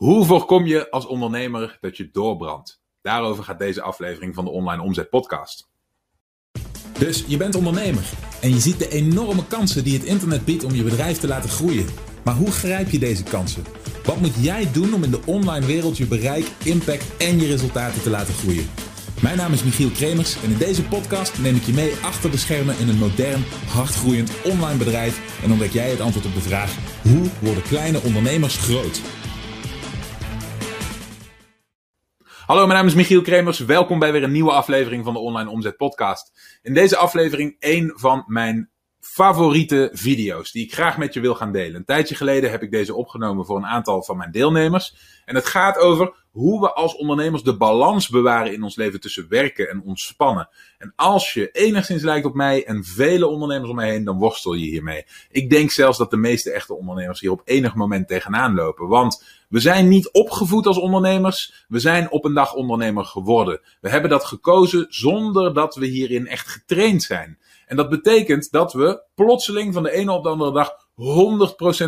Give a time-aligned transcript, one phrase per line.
[0.00, 2.80] Hoe voorkom je als ondernemer dat je doorbrandt?
[3.02, 5.68] Daarover gaat deze aflevering van de Online Omzet Podcast.
[6.98, 8.10] Dus je bent ondernemer
[8.40, 11.50] en je ziet de enorme kansen die het internet biedt om je bedrijf te laten
[11.50, 11.86] groeien.
[12.24, 13.64] Maar hoe grijp je deze kansen?
[14.04, 18.02] Wat moet jij doen om in de online wereld je bereik, impact en je resultaten
[18.02, 18.70] te laten groeien?
[19.22, 22.36] Mijn naam is Michiel Kremers en in deze podcast neem ik je mee achter de
[22.36, 26.76] schermen in een modern, hardgroeiend online bedrijf en ontdek jij het antwoord op de vraag:
[27.02, 29.00] hoe worden kleine ondernemers groot?
[32.50, 33.58] Hallo, mijn naam is Michiel Kremers.
[33.58, 36.58] Welkom bij weer een nieuwe aflevering van de Online Omzet Podcast.
[36.62, 38.69] In deze aflevering een van mijn
[39.00, 41.74] favoriete video's die ik graag met je wil gaan delen.
[41.74, 44.94] Een tijdje geleden heb ik deze opgenomen voor een aantal van mijn deelnemers.
[45.24, 49.28] En het gaat over hoe we als ondernemers de balans bewaren in ons leven tussen
[49.28, 50.48] werken en ontspannen.
[50.78, 54.54] En als je enigszins lijkt op mij en vele ondernemers om mij heen, dan worstel
[54.54, 55.04] je hiermee.
[55.30, 58.88] Ik denk zelfs dat de meeste echte ondernemers hier op enig moment tegenaan lopen.
[58.88, 63.60] Want we zijn niet opgevoed als ondernemers, we zijn op een dag ondernemer geworden.
[63.80, 67.38] We hebben dat gekozen zonder dat we hierin echt getraind zijn.
[67.70, 70.72] En dat betekent dat we plotseling van de ene op de andere dag 100%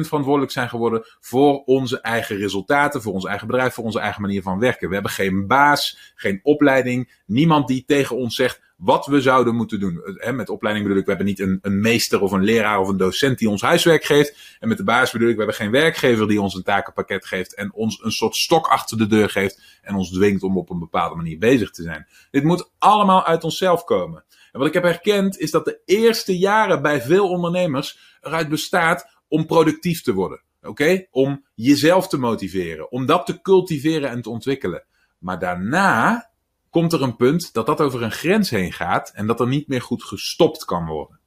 [0.07, 4.43] verantwoordelijk zijn geworden voor onze eigen resultaten, voor ons eigen bedrijf, voor onze eigen manier
[4.43, 4.89] van werken.
[4.89, 9.81] We hebben geen baas, geen opleiding, niemand die tegen ons zegt wat we zouden moeten
[9.81, 10.01] doen.
[10.35, 12.97] met opleiding bedoel ik, we hebben niet een, een, meester of een leraar of een
[12.97, 14.57] docent die ons huiswerk geeft.
[14.61, 17.55] En met de baas bedoel ik, we hebben geen werkgever die ons een takenpakket geeft
[17.55, 20.79] en ons een soort stok achter de deur geeft en ons dwingt om op een
[20.79, 22.07] bepaalde manier bezig te zijn.
[22.31, 24.25] Dit moet allemaal uit onszelf komen.
[24.53, 29.21] En wat ik heb herkend is dat de eerste jaren bij veel ondernemers eruit bestaat
[29.29, 30.43] om productief te worden.
[30.63, 31.07] Oké?
[31.11, 34.85] Om jezelf te motiveren, om dat te cultiveren en te ontwikkelen.
[35.19, 36.31] Maar daarna
[36.71, 39.69] komt er een punt dat dat over een grens heen gaat en dat er niet
[39.69, 41.21] meer goed gestopt kan worden.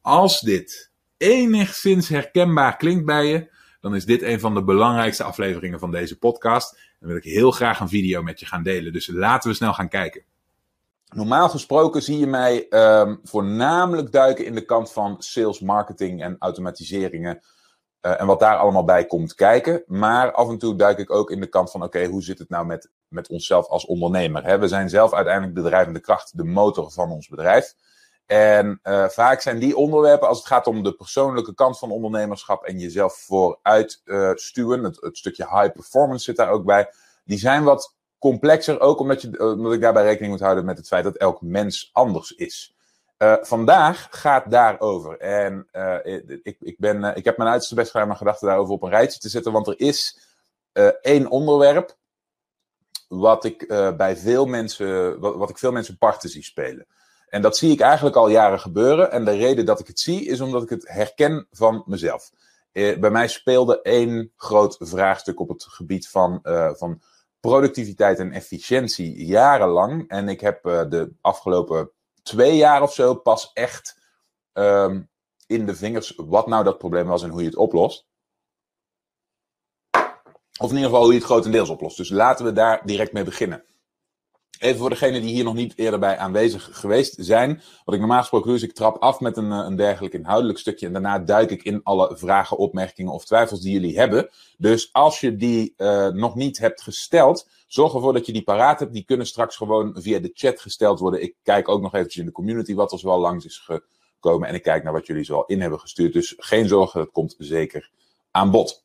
[0.00, 5.78] Als dit enigszins herkenbaar klinkt bij je, dan is dit een van de belangrijkste afleveringen
[5.78, 6.78] van deze podcast.
[7.00, 8.92] En wil ik heel graag een video met je gaan delen.
[8.92, 10.24] Dus laten we snel gaan kijken.
[11.14, 16.36] Normaal gesproken zie je mij um, voornamelijk duiken in de kant van sales, marketing en
[16.38, 17.42] automatiseringen.
[18.00, 19.82] Uh, en wat daar allemaal bij komt kijken.
[19.86, 22.48] Maar af en toe duik ik ook in de kant van: oké, hoe zit het
[22.48, 24.44] nou met, met onszelf als ondernemer?
[24.44, 24.58] Hè?
[24.58, 27.74] We zijn zelf uiteindelijk de drijvende kracht, de motor van ons bedrijf.
[28.26, 32.64] En uh, vaak zijn die onderwerpen, als het gaat om de persoonlijke kant van ondernemerschap
[32.64, 36.88] en jezelf vooruit uh, stuwen, het, het stukje high performance zit daar ook bij,
[37.24, 40.76] die zijn wat complexer, ook omdat, je, eh, omdat ik daarbij rekening moet houden met
[40.76, 42.74] het feit dat elk mens anders is.
[43.18, 45.18] Uh, vandaag gaat daarover.
[45.18, 45.96] En uh,
[46.42, 49.18] ik, ik, ben, ik heb mijn uiterste best gedaan mijn gedachten daarover op een rijtje
[49.18, 49.52] te zetten.
[49.52, 50.18] Want er is
[51.00, 51.96] één onderwerp
[53.08, 56.86] wat ik bij veel mensen, wat, wat ik veel mensen parten zie spelen.
[57.28, 59.10] En dat zie ik eigenlijk al jaren gebeuren.
[59.10, 62.30] En de reden dat ik het zie, is omdat ik het herken van mezelf.
[62.72, 66.40] bij mij speelde één groot vraagstuk op het gebied van,
[66.76, 67.00] van
[67.44, 70.08] productiviteit en efficiëntie jarenlang.
[70.08, 71.90] En ik heb uh, de afgelopen
[72.22, 74.00] twee jaar of zo pas echt
[74.52, 75.10] um,
[75.46, 78.06] in de vingers wat nou dat probleem was en hoe je het oplost.
[80.60, 81.96] Of in ieder geval hoe je het grotendeels oplost.
[81.96, 83.64] Dus laten we daar direct mee beginnen.
[84.58, 87.62] Even voor degenen die hier nog niet eerder bij aanwezig geweest zijn.
[87.84, 90.58] Wat ik normaal gesproken doe, is ik trap af met een, eh, een dergelijk inhoudelijk
[90.58, 90.86] stukje.
[90.86, 94.28] En daarna duik ik in alle vragen, opmerkingen of twijfels die jullie hebben.
[94.58, 98.80] Dus als je die uh, nog niet hebt gesteld, zorg ervoor dat je die paraat
[98.80, 98.92] hebt.
[98.92, 101.22] Die kunnen straks gewoon via de chat gesteld worden.
[101.22, 104.48] Ik kijk ook nog eventjes in de community wat er zoal langs is gekomen.
[104.48, 106.12] En ik kijk naar wat jullie zoal in hebben gestuurd.
[106.12, 107.90] Dus geen zorgen, het komt zeker
[108.30, 108.84] aan bod.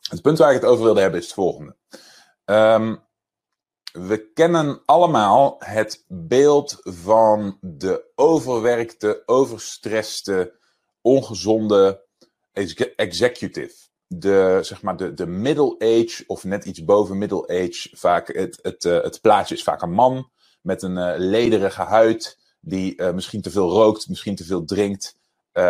[0.00, 1.76] Het punt waar ik het over wilde hebben is het volgende.
[2.44, 3.04] Um,
[3.96, 10.54] we kennen allemaal het beeld van de overwerkte, overstresste,
[11.00, 12.04] ongezonde
[12.96, 13.74] executive.
[14.06, 17.88] De, zeg maar, de, de middle age of net iets boven middle age.
[17.92, 20.30] Vaak het, het, uh, het plaatje is vaak een man
[20.62, 22.38] met een uh, lederige huid.
[22.60, 25.16] Die uh, misschien te veel rookt, misschien te veel drinkt.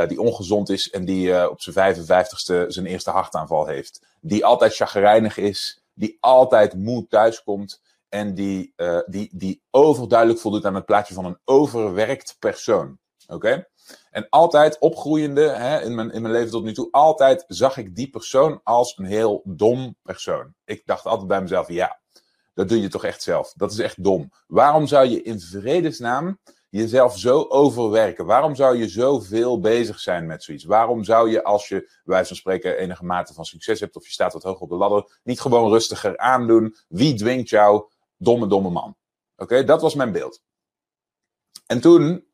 [0.09, 4.06] die ongezond is en die op zijn 55ste zijn eerste hartaanval heeft.
[4.20, 5.81] Die altijd chagrijnig is.
[5.94, 7.80] Die altijd moe thuiskomt
[8.16, 12.98] en die, uh, die, die overduidelijk voldoet aan het plaatje van een overwerkt persoon.
[13.27, 13.66] Oké?
[14.10, 17.95] En altijd opgroeiende, hè, in, mijn, in mijn leven tot nu toe, altijd zag ik
[17.95, 20.54] die persoon als een heel dom persoon.
[20.65, 22.01] Ik dacht altijd bij mezelf, ja,
[22.54, 23.53] dat doe je toch echt zelf.
[23.53, 24.33] Dat is echt dom.
[24.47, 28.27] Waarom zou je in vredesnaam jezelf zo overwerken?
[28.27, 30.65] Waarom zou je zoveel bezig zijn met zoiets?
[30.65, 34.13] Waarom zou je, als je, wijze van spreken, enige mate van succes hebt of je
[34.13, 36.77] staat wat hoger op de ladder, niet gewoon rustiger aandoen?
[36.89, 38.97] Wie dwingt jou domme, domme man.
[39.36, 40.42] Oké, dat was mijn beeld.
[41.66, 42.27] En toen,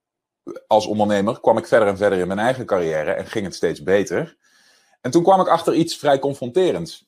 [0.67, 3.83] als ondernemer, kwam ik verder en verder in mijn eigen carrière en ging het steeds
[3.83, 4.37] beter.
[5.01, 7.07] En toen kwam ik achter iets vrij confronterends.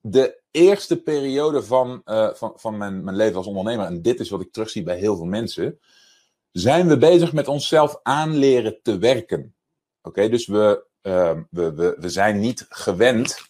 [0.00, 4.30] de eerste periode van, uh, van, van mijn, mijn leven als ondernemer, en dit is
[4.30, 5.78] wat ik terugzie bij heel veel mensen,
[6.52, 9.54] zijn we bezig met onszelf aanleren te werken.
[10.02, 13.48] Oké, dus we, uh, we, we, we zijn niet gewend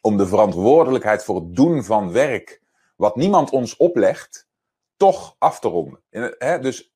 [0.00, 2.61] om de verantwoordelijkheid voor het doen van werk,
[3.02, 4.48] wat niemand ons oplegt,
[4.96, 6.02] toch af te ronden.
[6.38, 6.58] Hè?
[6.58, 6.94] Dus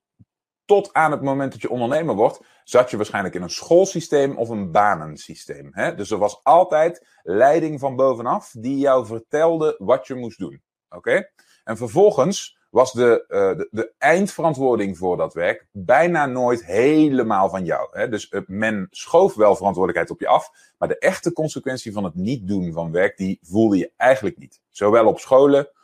[0.65, 4.49] tot aan het moment dat je ondernemer wordt, zat je waarschijnlijk in een schoolsysteem of
[4.49, 5.69] een banensysteem.
[5.71, 5.95] Hè?
[5.95, 10.61] Dus er was altijd leiding van bovenaf die jou vertelde wat je moest doen.
[10.89, 11.29] Oké?
[11.63, 17.89] En vervolgens was de, uh, de, eindverantwoording voor dat werk bijna nooit helemaal van jou.
[17.91, 18.09] Hè?
[18.09, 22.15] Dus uh, men schoof wel verantwoordelijkheid op je af, maar de echte consequentie van het
[22.15, 24.61] niet doen van werk, die voelde je eigenlijk niet.
[24.69, 25.75] Zowel op scholen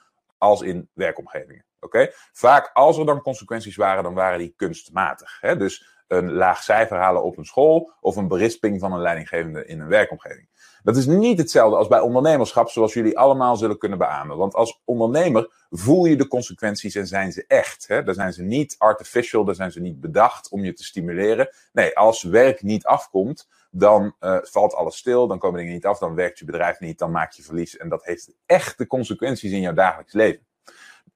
[0.44, 1.66] als in werkomgevingen.
[1.80, 2.10] Oké?
[2.32, 5.38] Vaak als er dan consequenties waren, dan waren die kunstmatig.
[5.40, 5.58] Hè?
[5.58, 9.80] Dus een laag cijfer halen op een school of een berisping van een leidinggevende in
[9.80, 10.50] een werkomgeving.
[10.84, 14.38] Dat is niet hetzelfde als bij ondernemerschap, zoals jullie allemaal zullen kunnen beamen.
[14.38, 17.88] Want als ondernemer voel je de consequenties en zijn ze echt.
[17.88, 18.04] Hè?
[18.04, 21.50] Daar zijn ze niet artificial, daar zijn ze niet bedacht om je te stimuleren.
[21.72, 26.00] Nee, als werk niet afkomt, dan uh, valt alles stil, dan komen dingen niet af,
[26.00, 27.78] dan werkt je bedrijf niet, dan maak je verlies.
[27.78, 30.46] En dat heeft echte consequenties in jouw dagelijks leven.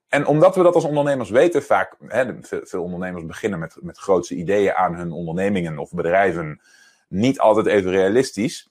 [0.07, 4.35] En omdat we dat als ondernemers weten, vaak, hè, veel ondernemers beginnen met, met grootse
[4.35, 6.61] ideeën aan hun ondernemingen of bedrijven,
[7.07, 8.69] niet altijd even realistisch,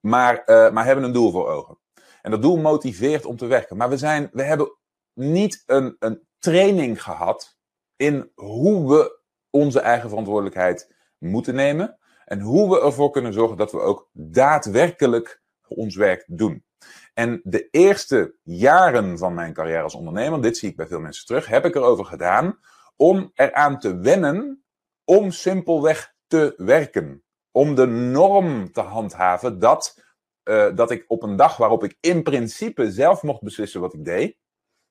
[0.00, 1.78] maar, uh, maar hebben een doel voor ogen.
[2.22, 3.76] En dat doel motiveert om te werken.
[3.76, 4.76] Maar we, zijn, we hebben
[5.14, 7.56] niet een, een training gehad
[7.96, 13.72] in hoe we onze eigen verantwoordelijkheid moeten nemen en hoe we ervoor kunnen zorgen dat
[13.72, 16.64] we ook daadwerkelijk ons werk doen.
[17.12, 21.26] En de eerste jaren van mijn carrière als ondernemer, dit zie ik bij veel mensen
[21.26, 22.58] terug, heb ik erover gedaan
[22.96, 24.64] om eraan te wennen
[25.04, 27.22] om simpelweg te werken.
[27.50, 30.02] Om de norm te handhaven dat,
[30.44, 34.04] uh, dat ik op een dag waarop ik in principe zelf mocht beslissen wat ik
[34.04, 34.36] deed,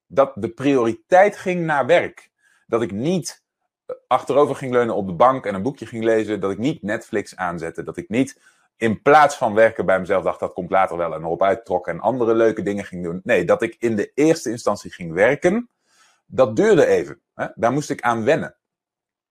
[0.07, 2.31] dat de prioriteit ging naar werk.
[2.67, 3.43] Dat ik niet
[3.85, 6.39] eh, achterover ging leunen op de bank en een boekje ging lezen.
[6.39, 7.83] Dat ik niet Netflix aanzette.
[7.83, 8.41] Dat ik niet
[8.81, 11.99] in plaats van werken bij mezelf dacht dat komt later wel en erop uittrok en
[11.99, 13.21] andere leuke dingen ging doen.
[13.23, 15.69] Nee, dat ik in de eerste instantie ging werken,
[16.25, 17.21] dat duurde even.
[17.33, 17.47] Hè?
[17.55, 18.55] Daar moest ik aan wennen.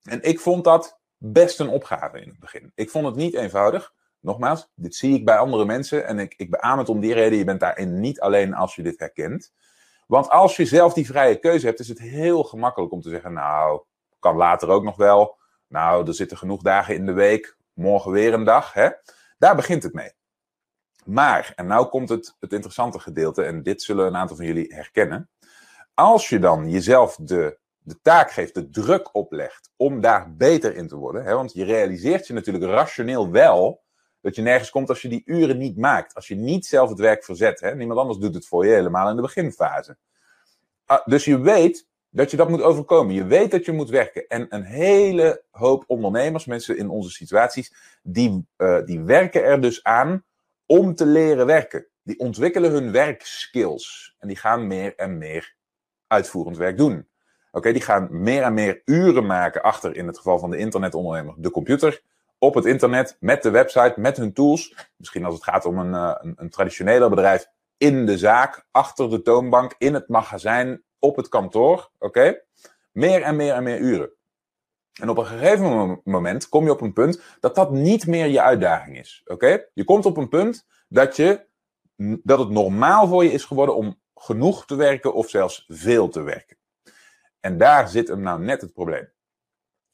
[0.02, 2.72] En ik vond dat best een opgave in het begin.
[2.74, 3.92] Ik vond het niet eenvoudig.
[4.20, 7.38] Nogmaals, dit zie ik bij andere mensen en ik, ik beaam het om die reden.
[7.38, 9.52] Je bent daarin niet alleen als je dit herkent.
[10.06, 13.32] Want als je zelf die vrije keuze hebt, is het heel gemakkelijk om te zeggen:
[13.32, 13.82] Nou,
[14.18, 15.38] kan later ook nog wel.
[15.68, 17.56] Nou, er zitten genoeg dagen in de week.
[17.72, 18.72] Morgen weer een dag.
[18.72, 18.88] Hè?
[19.40, 20.12] Daar begint het mee.
[21.04, 24.74] Maar, en nou komt het, het interessante gedeelte, en dit zullen een aantal van jullie
[24.74, 25.30] herkennen.
[25.94, 30.88] Als je dan jezelf de, de taak geeft, de druk oplegt om daar beter in
[30.88, 33.82] te worden, hè, want je realiseert je natuurlijk rationeel wel
[34.20, 36.14] dat je nergens komt als je die uren niet maakt.
[36.14, 37.60] Als je niet zelf het werk verzet.
[37.60, 37.74] Hè?
[37.74, 39.98] Niemand anders doet het voor je helemaal in de beginfase.
[40.84, 43.14] Ah, dus je weet dat je dat moet overkomen.
[43.14, 44.26] Je weet dat je moet werken.
[44.26, 49.82] En een hele hoop ondernemers, mensen in onze situaties, die, uh, die werken er dus
[49.84, 50.24] aan
[50.66, 51.86] om te leren werken.
[52.02, 54.14] Die ontwikkelen hun werkskills.
[54.18, 55.54] En die gaan meer en meer
[56.06, 57.08] uitvoerend werk doen.
[57.52, 61.34] Oké, die gaan meer en meer uren maken achter, in het geval van de internetondernemer,
[61.36, 62.02] de computer.
[62.38, 64.88] Op het internet, met de website, met hun tools.
[64.96, 67.46] Misschien als het gaat om een, uh, een, een traditioneler bedrijf,
[67.76, 72.42] in de zaak, achter de toonbank, in het magazijn, op het kantoor, oké?
[72.92, 74.10] Meer en meer en meer uren.
[75.00, 78.42] En op een gegeven moment kom je op een punt dat dat niet meer je
[78.42, 79.64] uitdaging is, oké?
[79.74, 81.46] Je komt op een punt dat, je,
[82.22, 86.22] dat het normaal voor je is geworden om genoeg te werken of zelfs veel te
[86.22, 86.56] werken.
[87.40, 89.08] En daar zit hem nou net het probleem.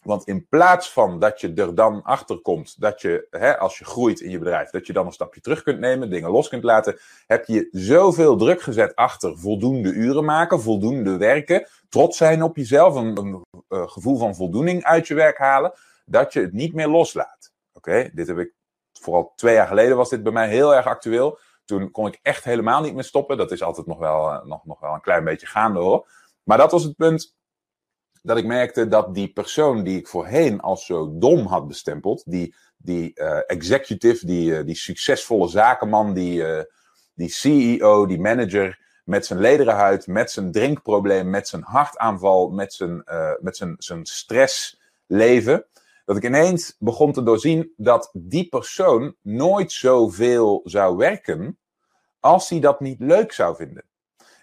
[0.07, 3.85] Want in plaats van dat je er dan achter komt dat je, hè, als je
[3.85, 6.65] groeit in je bedrijf, dat je dan een stapje terug kunt nemen, dingen los kunt
[6.65, 12.57] laten, heb je zoveel druk gezet achter voldoende uren maken, voldoende werken, trots zijn op
[12.57, 15.73] jezelf, een, een, een gevoel van voldoening uit je werk halen,
[16.05, 17.53] dat je het niet meer loslaat.
[17.73, 18.53] Oké, dit heb ik
[18.93, 21.39] vooral twee jaar geleden was dit bij mij heel erg actueel.
[21.65, 23.37] Toen kon ik echt helemaal niet meer stoppen.
[23.37, 26.09] Dat is altijd nog wel, eh, nog, nog wel een klein beetje gaande hoor.
[26.43, 27.36] Maar dat was het punt
[28.27, 32.55] dat ik merkte dat die persoon die ik voorheen als zo dom had bestempeld, die,
[32.77, 36.63] die uh, executive, die, uh, die succesvolle zakenman, die, uh,
[37.15, 42.73] die CEO, die manager, met zijn lederen huid, met zijn drinkprobleem, met zijn hartaanval, met
[42.73, 43.05] zijn,
[43.41, 45.67] met zijn, zijn stressleven,
[46.05, 51.59] dat ik ineens begon te doorzien dat die persoon nooit zoveel zou werken
[52.21, 53.85] als hij dat niet leuk zou vinden.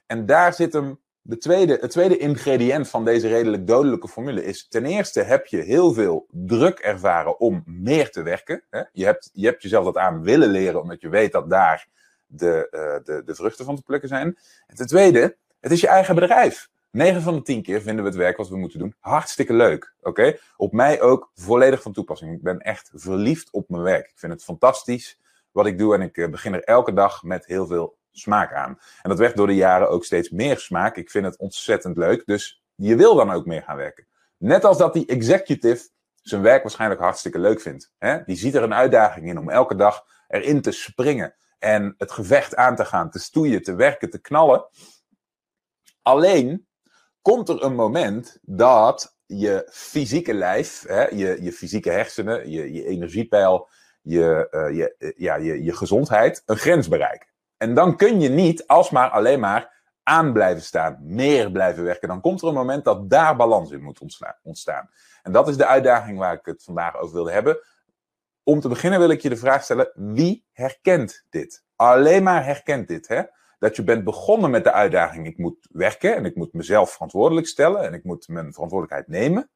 [0.06, 4.68] En daar zit hem de tweede, het tweede ingrediënt van deze redelijk dodelijke formule is:
[4.68, 8.64] ten eerste heb je heel veel druk ervaren om meer te werken.
[8.70, 8.82] Hè?
[8.92, 11.88] Je, hebt, je hebt jezelf dat aan willen leren, omdat je weet dat daar
[12.26, 14.38] de, uh, de, de vruchten van te plukken zijn.
[14.68, 16.72] En ten tweede, het is je eigen bedrijf.
[16.92, 19.94] 9 van de 10 keer vinden we het werk wat we moeten doen hartstikke leuk.
[20.02, 20.38] Oké?
[20.58, 22.34] Op mij ook volledig van toepassing.
[22.34, 24.08] Ik ben echt verliefd op mijn werk.
[24.08, 25.20] Ik vind het fantastisch
[25.52, 28.80] wat ik doe en ik begin er elke dag met heel veel smaak aan.
[29.02, 30.98] En dat werd door de jaren ook steeds meer smaak.
[30.98, 32.26] Ik vind het ontzettend leuk.
[32.26, 34.08] Dus je wil dan ook meer gaan werken.
[34.38, 35.90] Net als dat die executive
[36.22, 37.92] zijn werk waarschijnlijk hartstikke leuk vindt.
[37.98, 38.24] Hè?
[38.24, 41.36] Die ziet er een uitdaging in om elke dag erin te springen.
[41.60, 44.66] En het gevecht aan te gaan, te stoeien, te werken, te knallen.
[46.02, 46.68] Alleen
[47.22, 53.70] komt er een moment dat je fysieke lijf, hè, je, je fysieke hersenen, je, energiepeil,
[54.02, 57.28] je, uh, je, uh, ja, je, je gezondheid een grens bereiken.
[57.64, 62.08] En dan kun je niet alsmaar alleen maar aan blijven staan, meer blijven werken.
[62.08, 64.00] Dan komt er een moment dat daar balans in moet
[64.44, 64.90] ontstaan.
[65.22, 67.58] En dat is de uitdaging waar ik het vandaag over wilde hebben.
[68.44, 71.64] Om te beginnen wil ik je de vraag stellen: wie herkent dit?
[71.76, 73.22] Alleen maar herkent dit, hè?
[73.60, 77.48] Dat je bent begonnen met de uitdaging: ik moet werken en ik moet mezelf verantwoordelijk
[77.48, 79.50] stellen en ik moet mijn verantwoordelijkheid nemen.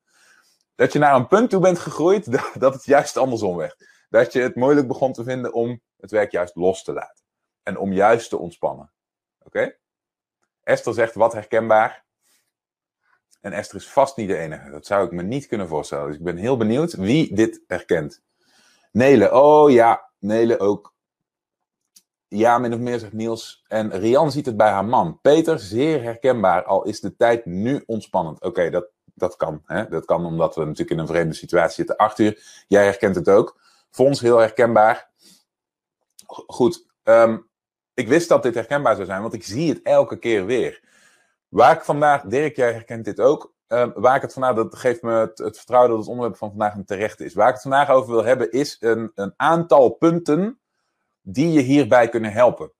[0.75, 2.31] Dat je naar een punt toe bent gegroeid
[2.63, 3.87] dat het juist andersom werd.
[4.09, 7.25] Dat je het moeilijk begon te vinden om het werk juist los te laten.
[7.67, 8.91] En om juist te ontspannen.
[9.43, 9.75] Oké?
[10.63, 12.05] Esther zegt wat herkenbaar.
[13.41, 14.69] En Esther is vast niet de enige.
[14.69, 16.07] Dat zou ik me niet kunnen voorstellen.
[16.07, 18.24] Dus ik ben heel benieuwd wie dit herkent.
[18.91, 20.93] Nele, oh ja, Nele ook.
[22.27, 23.63] Ja, min of meer zegt Niels.
[23.67, 25.19] En Rian ziet het bij haar man.
[25.21, 28.41] Peter, zeer herkenbaar, al is de tijd nu ontspannend.
[28.41, 29.62] Oké, dat, dat kan.
[29.65, 29.88] Hè?
[29.88, 31.97] Dat kan omdat we natuurlijk in een vreemde situatie zitten.
[31.97, 33.59] Arthur, jij herkent het ook.
[33.89, 35.09] Fons, heel herkenbaar.
[36.25, 37.46] Goed, um,
[37.97, 40.81] ik wist dat dit herkenbaar zou zijn, want ik zie het elke keer weer.
[41.47, 43.53] Waar ik vandaag, Dirk, jij herkent dit ook.
[43.67, 46.75] Uh, waar ik het vandaag, dat geeft me het, vertrouwen dat het onderwerp van vandaag
[46.75, 47.33] een terecht is.
[47.33, 50.59] Waar ik het vandaag over wil hebben, is een, een aantal punten
[51.21, 52.71] die je hierbij kunnen helpen.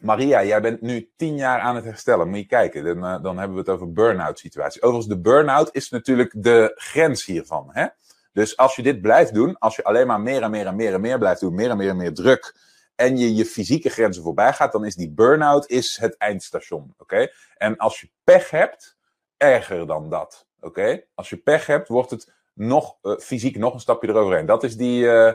[0.00, 2.28] Maria, jij bent nu tien jaar aan het herstellen.
[2.28, 4.82] Moet je kijken, dan, uh, dan hebben we het over burn-out situatie.
[4.82, 7.68] Overigens, de burn-out is natuurlijk de grens hiervan.
[7.72, 7.86] Hè?
[8.32, 10.94] Dus als je dit blijft doen, als je alleen maar meer en meer en meer
[10.94, 14.22] en meer blijft doen, meer en meer en meer druk en je je fysieke grenzen
[14.22, 16.94] voorbij gaat, dan is die burn-out is het eindstation.
[16.98, 17.28] Oké?
[17.56, 18.96] En als je pech hebt,
[19.36, 20.46] erger dan dat.
[20.60, 21.02] Oké?
[21.14, 24.46] Als je pech hebt, wordt het nog uh, fysiek nog een stapje eroverheen.
[24.46, 25.32] Dat is die, uh,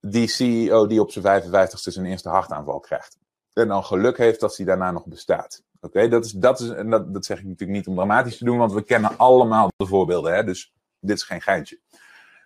[0.00, 3.18] die CEO die op zijn 55ste zijn eerste hartaanval krijgt.
[3.52, 5.62] En dan geluk heeft dat hij daarna nog bestaat.
[5.80, 8.58] Oké, dat, is, dat, is, dat, dat zeg ik natuurlijk niet om dramatisch te doen,
[8.58, 10.34] want we kennen allemaal de voorbeelden.
[10.34, 10.44] Hè?
[10.44, 11.80] Dus dit is geen geintje.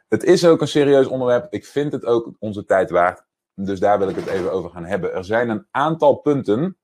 [0.09, 1.53] Het is ook een serieus onderwerp.
[1.53, 3.25] Ik vind het ook onze tijd waard.
[3.59, 5.15] Dus daar wil ik het even over gaan hebben.
[5.15, 6.77] Er zijn een aantal punten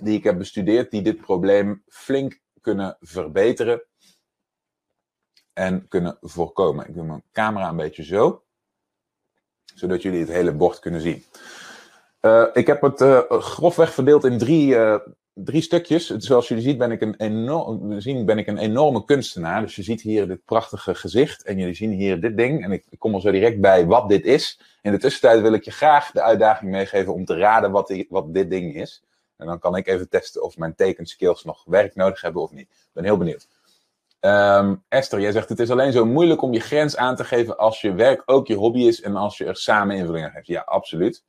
[0.00, 3.82] die ik heb bestudeerd die dit probleem flink kunnen verbeteren
[5.52, 6.88] en kunnen voorkomen.
[6.88, 8.44] Ik doe mijn camera een beetje zo,
[9.74, 11.24] zodat jullie het hele bord kunnen zien.
[12.20, 14.98] Uh, ik heb het uh, grofweg verdeeld in drie, uh,
[15.34, 16.10] drie stukjes.
[16.10, 19.60] Zoals jullie zien ben, ik een enorm, zien ben ik een enorme kunstenaar.
[19.60, 22.64] Dus je ziet hier dit prachtige gezicht en jullie zien hier dit ding.
[22.64, 24.60] En ik, kom er zo direct bij wat dit is.
[24.82, 28.34] In de tussentijd wil ik je graag de uitdaging meegeven om te raden wat, wat
[28.34, 29.02] dit ding is.
[29.36, 32.68] En dan kan ik even testen of mijn tekenskills nog werk nodig hebben of niet.
[32.70, 33.48] Ik ben heel benieuwd.
[34.20, 37.58] Um, Esther, jij zegt het is alleen zo moeilijk om je grens aan te geven
[37.58, 40.46] als je werk ook je hobby is en als je er samen invulling aan geeft.
[40.46, 41.24] Ja, absoluut.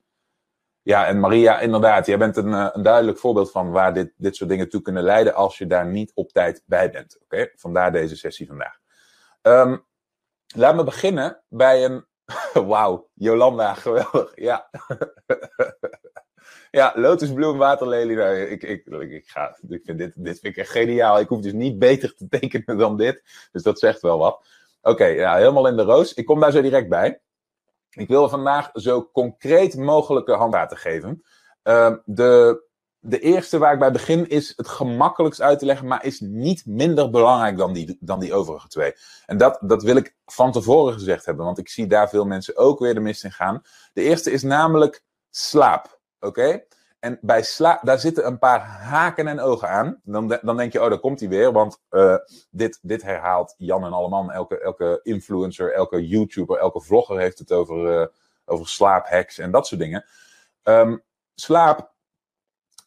[0.86, 4.36] Ja, en Maria, inderdaad, jij bent een, eh, een duidelijk voorbeeld van waar dit, dit
[4.36, 7.18] soort dingen toe kunnen leiden als je daar niet op tijd bij bent.
[7.22, 8.78] Oké, vandaar deze sessie vandaag.
[9.42, 9.86] Um,
[10.54, 12.06] laat me beginnen bij een.
[12.68, 14.32] Wauw, Jolanda, geweldig.
[14.34, 14.70] Ja.
[16.78, 18.16] ja, lotusbloem, waterlelie.
[18.16, 21.20] Nou, ik, ik, ik, ga, ik vind dit, dit vind ik geniaal.
[21.20, 23.48] Ik hoef dus niet beter te tekenen dan dit.
[23.52, 24.46] Dus dat zegt wel wat.
[24.82, 26.14] Oké, okay, helemaal in de roos.
[26.14, 27.20] Ik kom daar zo direct bij.
[27.96, 31.22] Ik wil vandaag zo concreet mogelijke handvaten geven.
[31.64, 32.62] Uh, de,
[32.98, 36.66] de eerste waar ik bij begin is het gemakkelijkst uit te leggen, maar is niet
[36.66, 38.92] minder belangrijk dan die, dan die overige twee.
[39.26, 42.56] En dat, dat wil ik van tevoren gezegd hebben, want ik zie daar veel mensen
[42.56, 43.62] ook weer de mist in gaan.
[43.92, 46.00] De eerste is namelijk slaap.
[46.20, 46.64] Oké?
[47.06, 50.00] En bij slaap, daar zitten een paar haken en ogen aan.
[50.04, 51.52] Dan, dan denk je, oh, daar komt hij weer.
[51.52, 52.16] Want uh,
[52.50, 54.30] dit, dit herhaalt Jan en Alleman.
[54.32, 58.06] Elke, elke influencer, elke YouTuber, elke vlogger heeft het over, uh,
[58.44, 60.04] over slaaphacks en dat soort dingen.
[60.62, 61.02] Um,
[61.34, 61.92] slaap,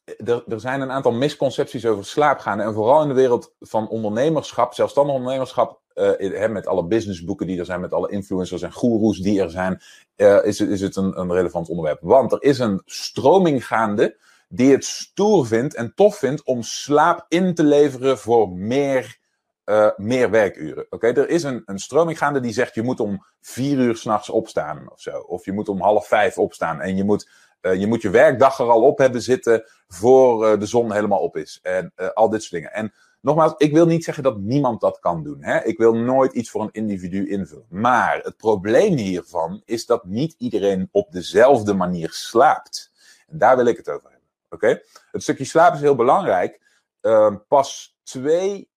[0.03, 2.59] er, er zijn een aantal misconcepties over slaap gaan.
[2.59, 7.65] En vooral in de wereld van ondernemerschap, zelfstandig ondernemerschap, uh, met alle businessboeken die er
[7.65, 9.81] zijn, met alle influencers en goeroes die er zijn,
[10.15, 11.99] uh, is, is het een, een relevant onderwerp.
[12.01, 17.25] Want er is een stroming gaande die het stoer vindt en tof vindt om slaap
[17.27, 19.17] in te leveren voor meer,
[19.65, 20.85] uh, meer werkuren.
[20.89, 24.29] Oké, er is een, een stroming gaande die zegt je moet om vier uur s'nachts
[24.29, 25.19] opstaan of zo.
[25.19, 27.29] Of je moet om half vijf opstaan en je moet
[27.61, 31.59] je moet je werkdag er al op hebben zitten voor de zon helemaal op is.
[31.61, 32.73] En al dit soort dingen.
[32.73, 35.43] En nogmaals, ik wil niet zeggen dat niemand dat kan doen.
[35.43, 35.63] Hè?
[35.63, 37.65] Ik wil nooit iets voor een individu invullen.
[37.69, 42.91] Maar het probleem hiervan is dat niet iedereen op dezelfde manier slaapt.
[43.27, 44.81] En daar wil ik het over hebben.
[45.11, 46.61] Het stukje slaap is heel belangrijk.
[47.01, 48.69] Uh, pas twee,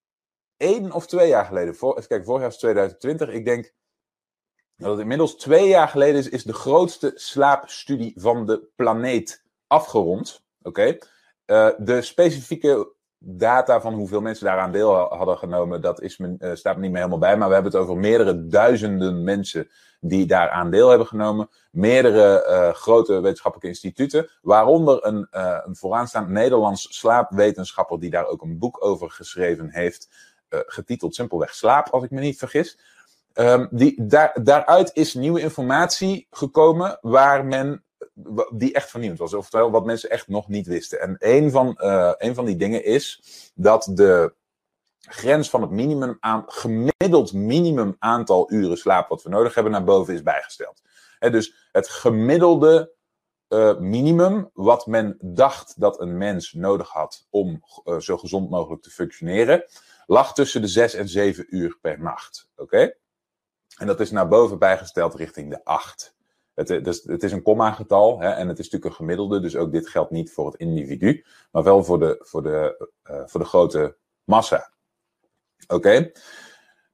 [0.56, 3.28] één of twee jaar geleden, voor, even kijken, vorig jaar is 2020.
[3.28, 3.72] Ik denk
[4.76, 10.42] dat het inmiddels twee jaar geleden is, is de grootste slaapstudie van de planeet afgerond.
[11.46, 12.92] Uh, de specifieke
[13.24, 16.90] data van hoeveel mensen daaraan deel hadden genomen, dat is me, uh, staat me niet
[16.90, 17.36] meer helemaal bij.
[17.36, 19.68] Maar we hebben het over meerdere duizenden mensen
[20.00, 21.48] die daaraan deel hebben genomen.
[21.70, 28.42] Meerdere uh, grote wetenschappelijke instituten, waaronder een, uh, een vooraanstaand Nederlands slaapwetenschapper die daar ook
[28.42, 30.08] een boek over geschreven heeft,
[30.48, 32.78] getiteld simpelweg Slaap, als ik me niet vergis.
[33.34, 37.84] Um, die, daar, daaruit is nieuwe informatie gekomen waar men
[38.54, 39.34] die echt vernieuwend was.
[39.34, 41.00] Oftewel, wat mensen echt nog niet wisten.
[41.00, 43.22] En een van, uh, een van die dingen is
[43.54, 44.34] dat de
[44.98, 49.84] grens van het minimum aan, gemiddeld minimum aantal uren slaap wat we nodig hebben naar
[49.84, 50.82] boven is bijgesteld.
[51.18, 52.92] Dus het gemiddelde
[53.48, 58.82] uh, minimum wat men dacht dat een mens nodig had om uh, zo gezond mogelijk
[58.82, 59.64] te functioneren,
[60.06, 62.50] lag tussen de 6 en 7 uur per nacht.
[62.56, 62.94] Oké?
[63.78, 66.14] En dat is naar boven bijgesteld richting de 8.
[66.54, 69.72] Het, dus, het is een komma-getal hè, en het is natuurlijk een gemiddelde, dus ook
[69.72, 73.46] dit geldt niet voor het individu, maar wel voor de, voor de, uh, voor de
[73.46, 74.72] grote massa.
[75.66, 76.12] Oké?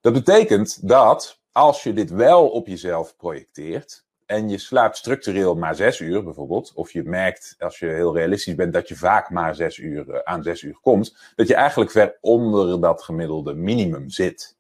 [0.00, 5.75] Dat betekent dat als je dit wel op jezelf projecteert en je slaapt structureel maar
[5.75, 9.55] zes uur bijvoorbeeld, of je merkt als je heel realistisch bent dat je vaak maar
[9.55, 14.11] zes uur uh, aan zes uur komt, dat je eigenlijk ver onder dat gemiddelde minimum
[14.11, 14.57] zit.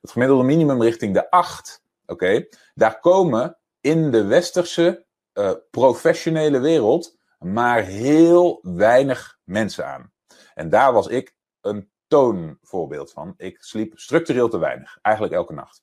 [0.00, 7.18] Het gemiddelde minimum richting de acht, oké, daar komen in de westerse uh, professionele wereld
[7.38, 10.12] maar heel weinig mensen aan.
[10.54, 13.34] En daar was ik een toonvoorbeeld van.
[13.36, 15.82] Ik sliep structureel te weinig, eigenlijk elke nacht.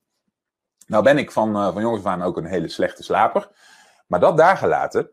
[0.87, 3.49] Nou ben ik van, uh, van jongens af aan ook een hele slechte slaper.
[4.07, 5.11] Maar dat daar gelaten,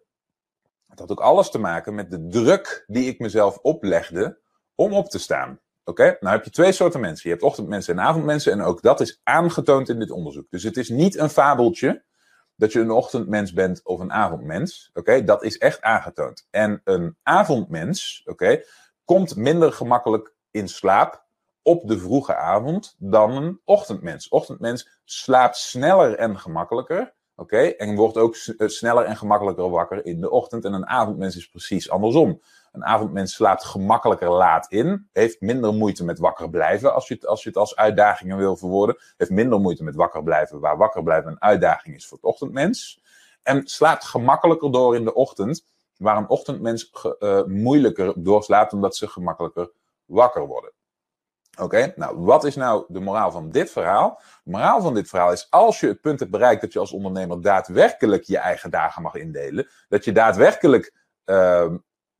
[0.86, 4.40] het had ook alles te maken met de druk die ik mezelf oplegde
[4.74, 5.60] om op te staan.
[5.84, 7.28] Oké, nou heb je twee soorten mensen.
[7.28, 10.46] Je hebt ochtendmensen en avondmensen en ook dat is aangetoond in dit onderzoek.
[10.50, 12.04] Dus het is niet een fabeltje
[12.56, 14.90] dat je een ochtendmens bent of een avondmens.
[14.94, 16.46] Oké, dat is echt aangetoond.
[16.50, 18.62] En een avondmens, oké,
[19.04, 21.24] komt minder gemakkelijk in slaap
[21.62, 24.28] op de vroege avond dan een ochtendmens.
[24.28, 27.14] Ochtendmens slaapt sneller en gemakkelijker.
[27.36, 30.64] Oké, en wordt ook sneller en gemakkelijker wakker in de ochtend.
[30.64, 32.42] En een avondmens is precies andersom.
[32.72, 35.08] Een avondmens slaapt gemakkelijker laat in.
[35.12, 36.94] Heeft minder moeite met wakker blijven.
[36.94, 38.96] Als je het als, het als uitdagingen wil verwoorden.
[39.16, 40.60] Heeft minder moeite met wakker blijven.
[40.60, 43.02] Waar wakker blijven een uitdaging is voor het ochtendmens.
[43.42, 45.66] En slaapt gemakkelijker door in de ochtend.
[45.96, 48.72] Waar een ochtendmens ge, uh, moeilijker doorslaapt.
[48.72, 49.70] Omdat ze gemakkelijker
[50.04, 50.72] wakker worden.
[51.60, 54.20] Oké, nou wat is nou de moraal van dit verhaal?
[54.44, 56.92] De moraal van dit verhaal is als je het punt hebt bereikt dat je als
[56.92, 59.68] ondernemer daadwerkelijk je eigen dagen mag indelen.
[59.88, 60.94] Dat je daadwerkelijk
[61.26, 61.72] uh,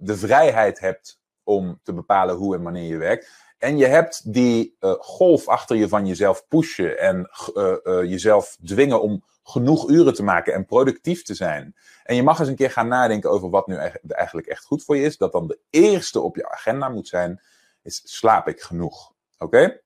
[0.02, 3.28] de vrijheid hebt om te bepalen hoe en wanneer je werkt.
[3.58, 8.56] En je hebt die uh, golf achter je van jezelf pushen en uh, uh, jezelf
[8.64, 11.76] dwingen om genoeg uren te maken en productief te zijn.
[12.04, 13.76] En je mag eens een keer gaan nadenken over wat nu
[14.08, 15.16] eigenlijk echt goed voor je is.
[15.16, 17.40] Dat dan de eerste op je agenda moet zijn,
[17.82, 19.12] is slaap ik genoeg?
[19.38, 19.81] Oké?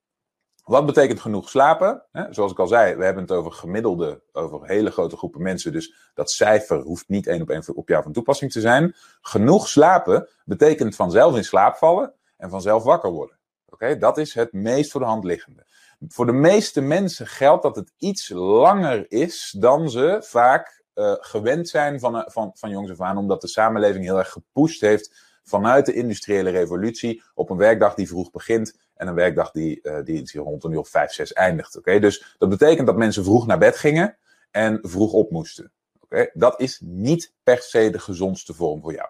[0.66, 2.02] Wat betekent genoeg slapen?
[2.30, 5.72] Zoals ik al zei, we hebben het over gemiddelde, over hele grote groepen mensen.
[5.72, 8.94] Dus dat cijfer hoeft niet één op één op jou van toepassing te zijn.
[9.20, 13.38] Genoeg slapen betekent vanzelf in slaap vallen en vanzelf wakker worden.
[13.68, 15.66] Oké, dat is het meest voor de hand liggende.
[16.08, 21.68] Voor de meeste mensen geldt dat het iets langer is dan ze vaak uh, gewend
[21.68, 25.86] zijn van, van, van jongs af aan, omdat de samenleving heel erg gepusht heeft vanuit
[25.86, 30.38] de industriële revolutie op een werkdag die vroeg begint en een werkdag die, uh, die
[30.40, 31.76] rond een uur of vijf, zes eindigt.
[31.76, 31.98] Oké?
[31.98, 34.16] Dus dat betekent dat mensen vroeg naar bed gingen
[34.50, 35.72] en vroeg op moesten.
[36.00, 36.30] Oké?
[36.32, 39.08] Dat is niet per se de gezondste vorm voor jou.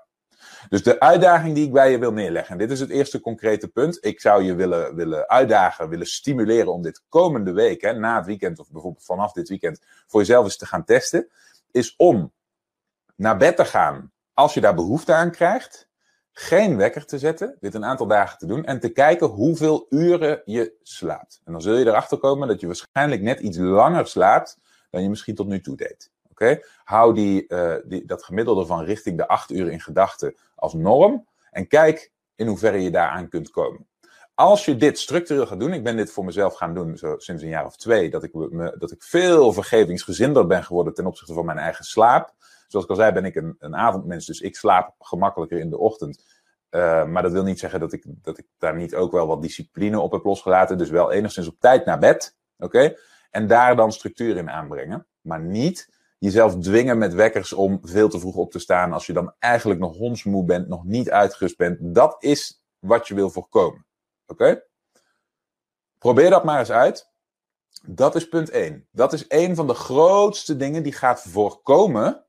[0.69, 3.69] Dus de uitdaging die ik bij je wil neerleggen, en dit is het eerste concrete
[3.69, 3.99] punt.
[4.01, 8.27] Ik zou je willen, willen uitdagen, willen stimuleren om dit komende week, hè, na het
[8.27, 11.29] weekend of bijvoorbeeld vanaf dit weekend, voor jezelf eens te gaan testen.
[11.71, 12.33] Is om
[13.17, 15.89] naar bed te gaan als je daar behoefte aan krijgt
[16.39, 20.43] geen wekker te zetten, dit een aantal dagen te doen en te kijken hoeveel uren
[20.45, 21.41] je slaapt.
[21.45, 24.59] En dan zul je erachter komen dat je waarschijnlijk net iets langer slaapt
[24.91, 26.11] dan je misschien tot nu toe deed.
[26.31, 26.61] Oké?
[26.85, 31.27] Hou die, uh, die, dat gemiddelde van richting de acht uur in gedachten als norm
[31.51, 33.87] en kijk in hoeverre je daaraan kunt komen.
[34.35, 37.43] Als je dit structureel gaat doen, ik ben dit voor mezelf gaan doen zo, sinds
[37.43, 41.33] een jaar of twee, dat ik, me, dat ik veel vergevingsgezinder ben geworden ten opzichte
[41.33, 42.35] van mijn eigen slaap.
[42.69, 46.25] Zoals ik al zei, ben ik een, avondmens, dus ik slaap gemakkelijker in de ochtend.
[46.71, 49.43] Uh, maar dat wil niet zeggen dat ik, dat ik daar niet ook wel wat
[49.43, 50.79] discipline op heb losgelaten.
[50.79, 52.37] Dus wel enigszins op tijd naar bed.
[52.59, 52.95] Oké?
[53.31, 55.07] En daar dan structuur in aanbrengen.
[55.21, 58.93] Maar niet jezelf dwingen met wekkers om veel te vroeg op te staan.
[58.93, 61.79] Als je dan eigenlijk nog hondsmoe bent, nog niet uitgerust bent.
[61.81, 63.87] Dat is wat je wil voorkomen.
[64.27, 64.63] Oké?
[65.99, 67.11] Probeer dat maar eens uit.
[67.87, 68.89] Dat is punt 1.
[68.91, 72.26] Dat is een van de grootste dingen die gaat voorkomen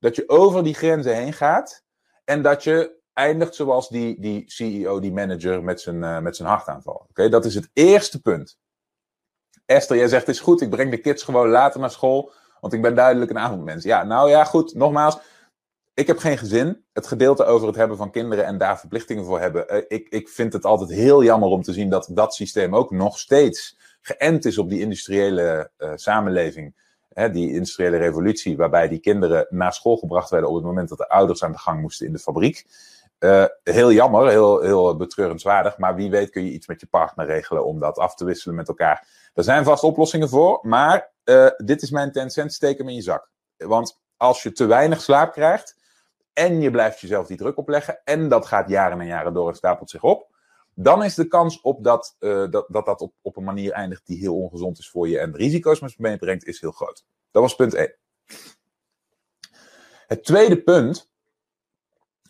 [0.00, 1.84] dat je over die grenzen heen gaat
[2.24, 6.48] en dat je eindigt zoals die, die CEO, die manager met zijn, uh, met zijn
[6.48, 7.06] hartaanval.
[7.08, 8.58] Oké, dat is het eerste punt.
[9.66, 12.72] Esther, jij zegt het is goed, ik breng de kids gewoon later naar school, want
[12.72, 13.84] ik ben duidelijk een avondmens.
[13.84, 15.18] Ja, nou ja, goed, nogmaals,
[15.94, 16.84] ik heb geen gezin.
[16.92, 19.76] Het gedeelte over het hebben van kinderen en daar verplichtingen voor hebben.
[19.76, 22.90] Uh, ik, ik vind het altijd heel jammer om te zien dat dat systeem ook
[22.90, 26.74] nog steeds geënt is op die industriële uh, samenleving.
[27.28, 31.08] Die industriële revolutie, waarbij die kinderen naar school gebracht werden op het moment dat de
[31.08, 32.66] ouders aan de gang moesten in de fabriek.
[33.18, 37.26] Uh, heel jammer, heel, heel betreurenswaardig, maar wie weet kun je iets met je partner
[37.26, 39.06] regelen om dat af te wisselen met elkaar.
[39.34, 42.94] Er zijn vast oplossingen voor, maar uh, dit is mijn 10 cent, steek hem in
[42.94, 43.30] je zak.
[43.56, 45.76] Want als je te weinig slaap krijgt
[46.32, 49.54] en je blijft jezelf die druk opleggen en dat gaat jaren en jaren door en
[49.54, 50.29] stapelt zich op,
[50.82, 54.06] dan is de kans op dat uh, dat, dat, dat op, op een manier eindigt
[54.06, 57.04] die heel ongezond is voor je en risico's met meebrengt, is heel groot.
[57.30, 57.94] Dat was punt 1.
[60.06, 61.10] Het tweede punt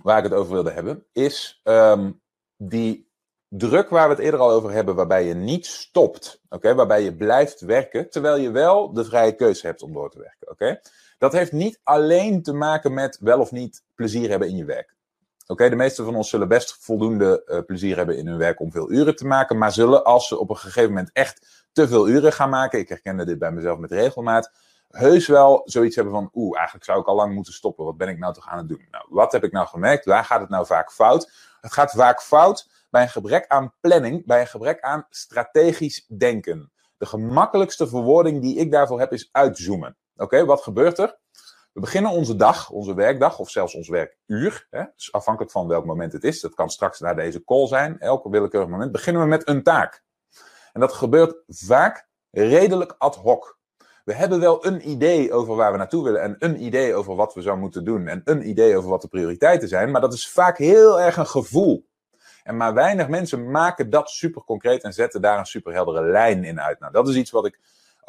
[0.02, 2.20] waar ik het over wilde hebben, is um,
[2.56, 3.08] die
[3.48, 7.16] druk waar we het eerder al over hebben, waarbij je niet stopt, oké, waarbij je
[7.16, 10.80] blijft werken, terwijl je wel de vrije keuze hebt om door te werken, oké.
[11.18, 14.94] Dat heeft niet alleen te maken met wel of niet plezier hebben in je werk.
[15.50, 18.70] Oké, de meeste van ons zullen best voldoende uh, plezier hebben in hun werk om
[18.70, 22.08] veel uren te maken, maar zullen als ze op een gegeven moment echt te veel
[22.08, 24.52] uren gaan maken, ik herkende dit bij mezelf met regelmaat,
[24.90, 27.84] heus wel zoiets hebben van, oeh, eigenlijk zou ik al lang moeten stoppen.
[27.84, 28.86] Wat ben ik nou toch aan het doen?
[28.90, 30.04] Nou, wat heb ik nou gemerkt?
[30.04, 31.32] Waar gaat het nou vaak fout?
[31.60, 36.72] Het gaat vaak fout bij een gebrek aan planning, bij een gebrek aan strategisch denken.
[36.96, 39.96] De gemakkelijkste verwoording die ik daarvoor heb is uitzoomen.
[40.16, 41.18] Oké, wat gebeurt er?
[41.72, 44.66] We beginnen onze dag, onze werkdag, of zelfs ons werkuur.
[44.70, 44.85] Hè?
[44.94, 46.40] Dus afhankelijk van welk moment het is.
[46.40, 47.98] Dat kan straks na deze call zijn.
[47.98, 50.02] Elke willekeurig moment beginnen we met een taak.
[50.72, 53.59] En dat gebeurt vaak redelijk ad hoc.
[54.04, 57.35] We hebben wel een idee over waar we naartoe willen en een idee over wat
[57.35, 60.28] we zouden moeten doen en een idee over wat de prioriteiten zijn, maar dat is
[60.28, 61.88] vaak heel erg een gevoel.
[62.42, 66.44] En maar weinig mensen maken dat super concreet en zetten daar een super heldere lijn
[66.44, 66.80] in uit.
[66.80, 67.59] Nou, dat is iets wat ik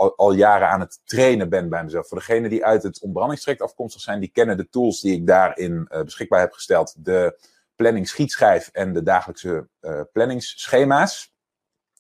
[0.10, 2.08] al, jaren aan het trainen ben bij mezelf.
[2.08, 5.88] Voor degenen die uit het ontbrandingstraject afkomstig zijn, die kennen de tools die ik daarin
[5.90, 7.06] uh, beschikbaar heb gesteld.
[7.06, 7.40] De
[7.76, 11.34] planning schietschijf en de dagelijkse uh, planningsschema's.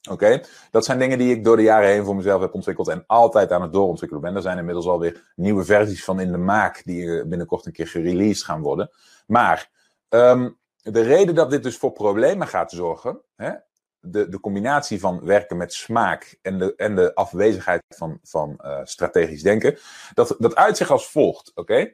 [0.09, 3.03] Oké, dat zijn dingen die ik door de jaren heen voor mezelf heb ontwikkeld en
[3.07, 4.35] altijd aan het doorontwikkelen ben.
[4.35, 8.43] Er zijn inmiddels alweer nieuwe versies van in de maak die binnenkort een keer gereleased
[8.43, 8.91] gaan worden.
[9.27, 9.69] Maar
[10.09, 13.51] um, de reden dat dit dus voor problemen gaat zorgen, hè,
[14.01, 18.79] de, de combinatie van werken met smaak en de, en de afwezigheid van, van uh,
[18.83, 19.77] strategisch denken,
[20.13, 21.51] dat, dat uit zich als volgt.
[21.55, 21.93] Oké?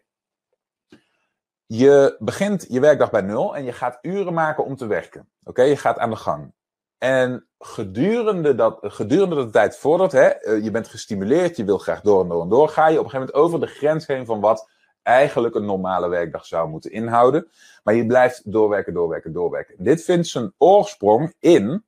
[1.66, 5.30] Je begint je werkdag bij nul en je gaat uren maken om te werken.
[5.44, 6.54] Oké, je gaat aan de gang.
[6.98, 12.22] En gedurende, dat, gedurende de tijd voordat, hè, je bent gestimuleerd, je wil graag door
[12.22, 14.40] en door en door, ga je op een gegeven moment over de grens heen van
[14.40, 14.70] wat
[15.04, 17.50] eigenlijk een normale werkdag zou moeten inhouden.
[17.84, 19.76] Maar je blijft doorwerken, doorwerken, doorwerken.
[19.78, 21.86] Dit vindt zijn oorsprong in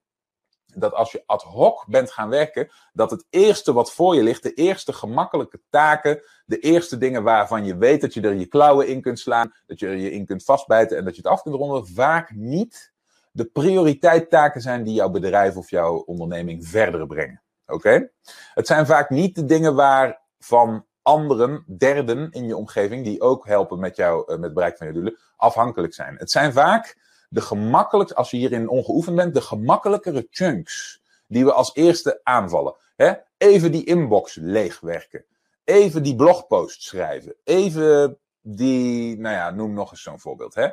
[0.75, 4.43] dat als je ad hoc bent gaan werken, dat het eerste wat voor je ligt,
[4.43, 8.87] de eerste gemakkelijke taken, de eerste dingen waarvan je weet dat je er je klauwen
[8.87, 11.41] in kunt slaan, dat je er je in kunt vastbijten en dat je het af
[11.41, 12.91] kunt ronden, vaak niet
[13.31, 17.41] de prioriteitstaken zijn die jouw bedrijf of jouw onderneming verder brengen.
[17.67, 18.09] Oké?
[18.53, 23.79] Het zijn vaak niet de dingen waarvan anderen, derden in je omgeving, die ook helpen
[23.79, 26.15] met, jou, met het bereik van je doelen, afhankelijk zijn.
[26.17, 26.97] Het zijn vaak
[27.29, 32.75] de gemakkelijkste, als je hierin ongeoefend bent, de gemakkelijkere chunks die we als eerste aanvallen.
[32.95, 33.13] Hè?
[33.37, 35.25] Even die inbox leegwerken.
[35.63, 37.35] Even die blogpost schrijven.
[37.43, 40.55] Even die, nou ja, noem nog eens zo'n voorbeeld.
[40.55, 40.69] Hè?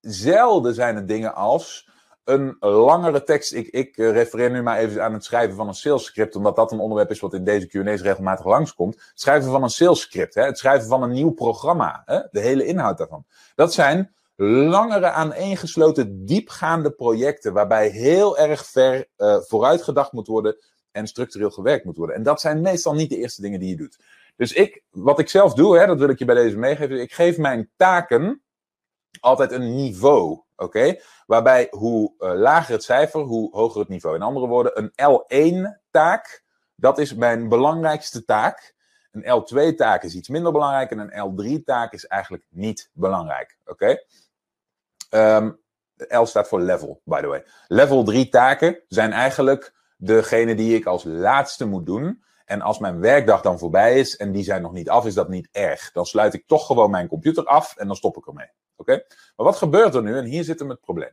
[0.00, 1.88] Zelden zijn het dingen als
[2.24, 3.52] een langere tekst.
[3.52, 6.72] Ik, ik refereer nu maar even aan het schrijven van een sales script, omdat dat
[6.72, 8.94] een onderwerp is wat in deze Q&A's regelmatig langskomt.
[8.94, 10.42] Het schrijven van een sales script, hè?
[10.42, 12.20] het schrijven van een nieuw programma, hè?
[12.30, 13.24] de hele inhoud daarvan.
[13.54, 20.56] Dat zijn langere aaneengesloten, diepgaande projecten waarbij heel erg ver uh, vooruitgedacht moet worden
[20.90, 22.16] en structureel gewerkt moet worden.
[22.16, 23.98] En dat zijn meestal niet de eerste dingen die je doet.
[24.36, 27.12] Dus ik, wat ik zelf doe, hè, dat wil ik je bij deze meegeven, ik
[27.12, 28.42] geef mijn taken
[29.20, 30.96] altijd een niveau, oké?
[31.26, 34.16] Waarbij hoe uh, lager het cijfer, hoe hoger het niveau.
[34.16, 36.44] In andere woorden, een L1-taak,
[36.74, 38.74] dat is mijn belangrijkste taak.
[39.10, 43.58] Een L2-taak is iets minder belangrijk en een L3-taak is eigenlijk niet belangrijk.
[43.64, 43.98] Oké?
[45.10, 45.50] Ehm,
[45.96, 47.44] L staat voor level, by the way.
[47.68, 52.22] Level 3 taken zijn eigenlijk degene die ik als laatste moet doen.
[52.44, 55.28] En als mijn werkdag dan voorbij is en die zijn nog niet af, is dat
[55.28, 55.92] niet erg.
[55.92, 58.50] Dan sluit ik toch gewoon mijn computer af en dan stop ik ermee.
[58.76, 58.92] Oké?
[59.36, 60.16] Maar wat gebeurt er nu?
[60.16, 61.12] En hier zit hem het probleem.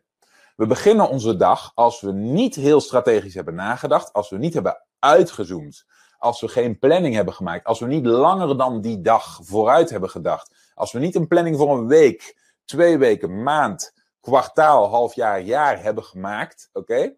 [0.56, 4.86] We beginnen onze dag als we niet heel strategisch hebben nagedacht, als we niet hebben
[5.00, 5.86] uitgezoomd,
[6.18, 10.10] als we geen planning hebben gemaakt, als we niet langer dan die dag vooruit hebben
[10.10, 12.38] gedacht, als we niet een planning voor een week,
[12.72, 17.16] twee weken, maand, kwartaal, half jaar, jaar hebben gemaakt, oké?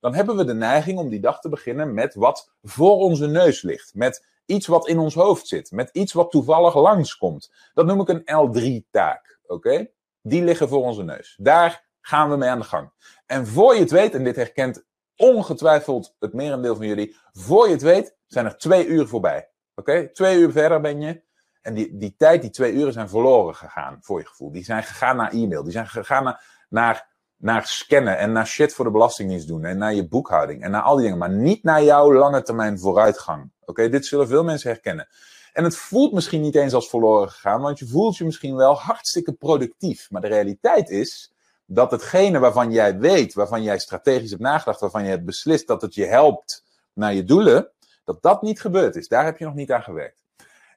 [0.00, 3.62] Dan hebben we de neiging om die dag te beginnen met wat voor onze neus
[3.62, 3.94] ligt.
[3.94, 5.70] Met iets wat in ons hoofd zit.
[5.70, 7.52] Met iets wat toevallig langskomt.
[7.74, 9.90] Dat noem ik een L3-taak, oké?
[10.22, 11.36] Die liggen voor onze neus.
[11.40, 12.90] Daar gaan we mee aan de gang.
[13.26, 14.84] En voor je het weet, en dit herkent
[15.16, 19.50] ongetwijfeld het merendeel van jullie, voor je het weet, zijn er twee uur voorbij.
[19.74, 20.12] Oké?
[20.12, 21.22] Twee uur verder ben je.
[21.66, 24.52] En die, die tijd, die twee uren zijn verloren gegaan, voor je gevoel.
[24.52, 25.62] Die zijn gegaan naar e-mail.
[25.62, 29.64] Die zijn gegaan naar, naar, naar scannen en naar shit voor de Belastingdienst doen.
[29.64, 31.18] En naar je boekhouding en naar al die dingen.
[31.18, 33.50] Maar niet naar jouw lange termijn vooruitgang.
[33.64, 33.88] Oké?
[33.88, 35.08] Dit zullen veel mensen herkennen.
[35.52, 38.74] En het voelt misschien niet eens als verloren gegaan, want je voelt je misschien wel
[38.74, 40.10] hartstikke productief.
[40.10, 41.32] Maar de realiteit is
[41.64, 45.82] dat hetgene waarvan jij weet, waarvan jij strategisch hebt nagedacht, waarvan je hebt beslist dat
[45.82, 47.70] het je helpt naar je doelen,
[48.04, 49.08] dat dat niet gebeurd is.
[49.08, 50.25] Daar heb je nog niet aan gewerkt.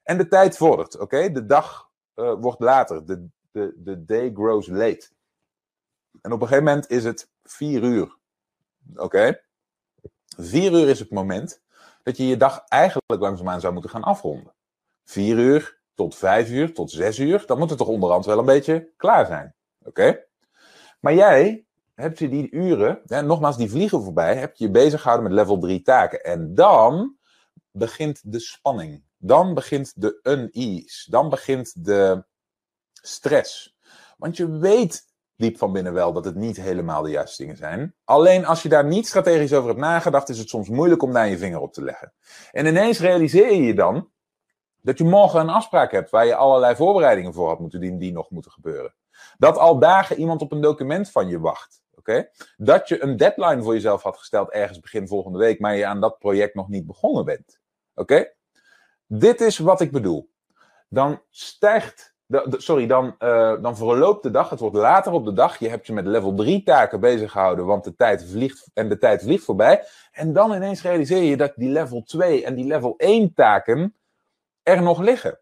[0.10, 1.32] En de tijd vordert, oké?
[1.32, 3.06] De dag uh, wordt later.
[3.06, 5.10] De, de, de day grows late.
[6.22, 8.18] En op een gegeven moment is het vier uur.
[8.96, 9.42] Oké?
[10.38, 11.62] Vier uur is het moment
[12.04, 14.54] dat je je dag eigenlijk langzaamaan zou moeten gaan afronden.
[15.04, 18.46] Vier uur tot vijf uur, tot zes uur, dan moet het toch onderhand wel een
[18.46, 19.56] beetje klaar zijn.
[19.84, 20.26] Oké?
[21.00, 25.02] Maar jij hebt je die uren, hè, nogmaals, die vliegen voorbij, heb je je bezig
[25.02, 26.24] gehouden met level 3 taken.
[26.24, 27.18] En dan
[27.72, 29.08] begint de spanning.
[29.22, 31.12] Dan begint de unease.
[31.12, 32.26] Dan begint de
[32.94, 33.78] stress.
[34.18, 37.96] Want je weet diep van binnen wel dat het niet helemaal de juiste dingen zijn.
[38.04, 41.28] Alleen als je daar niet strategisch over hebt nagedacht, is het soms moeilijk om daar
[41.28, 42.14] je vinger op te leggen.
[42.52, 44.10] En ineens realiseer je je dan
[44.82, 48.12] dat je morgen een afspraak hebt waar je allerlei voorbereidingen voor had moeten dienen die
[48.12, 48.96] nog moeten gebeuren.
[49.38, 51.82] Dat al dagen iemand op een document van je wacht.
[51.96, 52.30] Oké?
[52.58, 56.02] Dat je een deadline voor jezelf had gesteld ergens begin volgende week, maar je aan
[56.02, 57.60] dat project nog niet begonnen bent.
[57.94, 58.34] Oké?
[59.12, 60.30] Dit is wat ik bedoel.
[60.90, 65.34] Dan stijgt, de, sorry, dan, uh, dan verloopt de dag, het wordt later op de
[65.34, 68.90] dag, je hebt je met level 3 taken bezig gehouden, want de tijd vliegt en
[68.90, 69.84] de tijd vliegt voorbij.
[70.12, 73.96] En dan ineens realiseer je dat die level 2 en die level 1 taken
[74.64, 75.40] er nog liggen.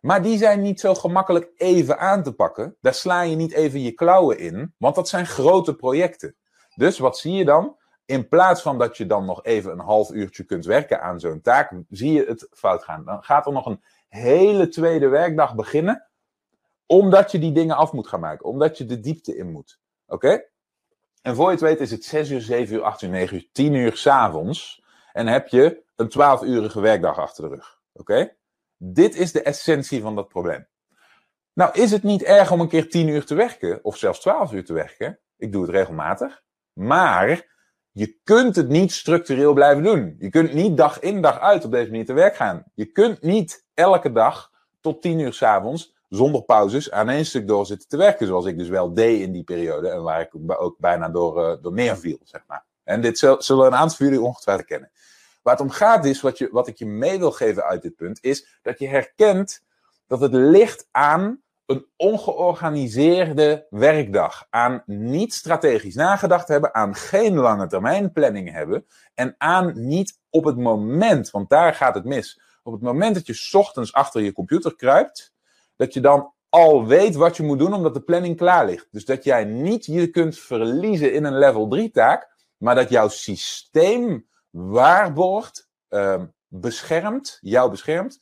[0.00, 2.76] Maar die zijn niet zo gemakkelijk even aan te pakken.
[2.80, 6.36] Daar sla je niet even je klauwen in, want dat zijn grote projecten.
[6.74, 7.76] Dus wat zie je dan?
[8.08, 11.40] In plaats van dat je dan nog even een half uurtje kunt werken aan zo'n
[11.40, 13.04] taak, zie je het fout gaan.
[13.04, 16.08] Dan gaat er nog een hele tweede werkdag beginnen,
[16.86, 19.80] omdat je die dingen af moet gaan maken, omdat je de diepte in moet.
[20.06, 20.44] Oké?
[21.22, 23.48] En voor je het weet is het 6 uur, 7 uur, 8 uur, 9 uur,
[23.52, 24.84] 10 uur s'avonds.
[25.12, 27.80] En heb je een 12-urige werkdag achter de rug.
[27.92, 28.34] Oké?
[28.76, 30.66] Dit is de essentie van dat probleem.
[31.52, 34.52] Nou, is het niet erg om een keer 10 uur te werken, of zelfs 12
[34.52, 35.18] uur te werken?
[35.36, 36.42] Ik doe het regelmatig.
[36.72, 37.56] Maar
[37.92, 40.16] je kunt het niet structureel blijven doen.
[40.18, 42.64] Je kunt niet dag in dag uit op deze manier te werk gaan.
[42.74, 47.66] Je kunt niet elke dag tot 10 uur s'avonds zonder pauzes aan één stuk door
[47.66, 48.26] zitten te werken.
[48.26, 49.88] Zoals ik dus wel deed in die periode.
[49.88, 52.64] En waar ik ook bijna door, uh, door neerviel, zeg maar.
[52.84, 54.90] En dit zullen een aantal van jullie ongetwijfeld kennen.
[55.42, 57.96] Waar het om gaat is, wat, je, wat ik je mee wil geven uit dit
[57.96, 59.64] punt, is dat je herkent
[60.06, 64.46] dat het ligt aan een ongeorganiseerde werkdag.
[64.50, 70.44] Aan niet strategisch nagedacht hebben, aan geen lange termijn planning hebben en aan niet op
[70.44, 72.40] het moment, want daar gaat het mis.
[72.62, 75.34] Op het moment dat je ochtends achter je computer kruipt,
[75.76, 78.88] dat je dan al weet wat je moet doen omdat de planning klaar ligt.
[78.90, 83.08] Dus dat jij niet je kunt verliezen in een level 3 taak, maar dat jouw
[83.08, 88.20] systeem waarborgt, uh, beschermt, jou beschermt.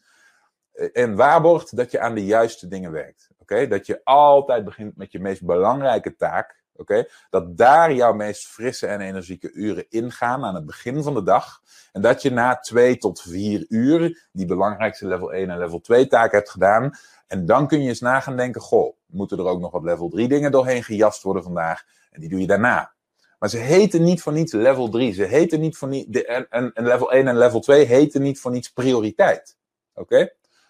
[0.76, 3.25] Eh, en waarborgt dat je aan de juiste dingen werkt.
[3.48, 6.64] Oké, Dat je altijd begint met je meest belangrijke taak.
[6.76, 11.22] Oké, Dat daar jouw meest frisse en energieke uren ingaan aan het begin van de
[11.22, 11.60] dag.
[11.92, 16.06] En dat je na twee tot vier uur die belangrijkste level 1 en level 2
[16.06, 16.90] taken hebt gedaan.
[17.26, 20.08] En dan kun je eens na gaan denken: Goh, moeten er ook nog wat level
[20.08, 21.84] 3 dingen doorheen gejast worden vandaag?
[22.10, 22.94] En die doe je daarna.
[23.38, 25.12] Maar ze heten niet voor niets level 3.
[25.12, 26.22] Ze heten niet voor niets.
[26.22, 29.56] En, en, level 1 en level 2 heten niet voor niets prioriteit.
[29.94, 30.18] Oké?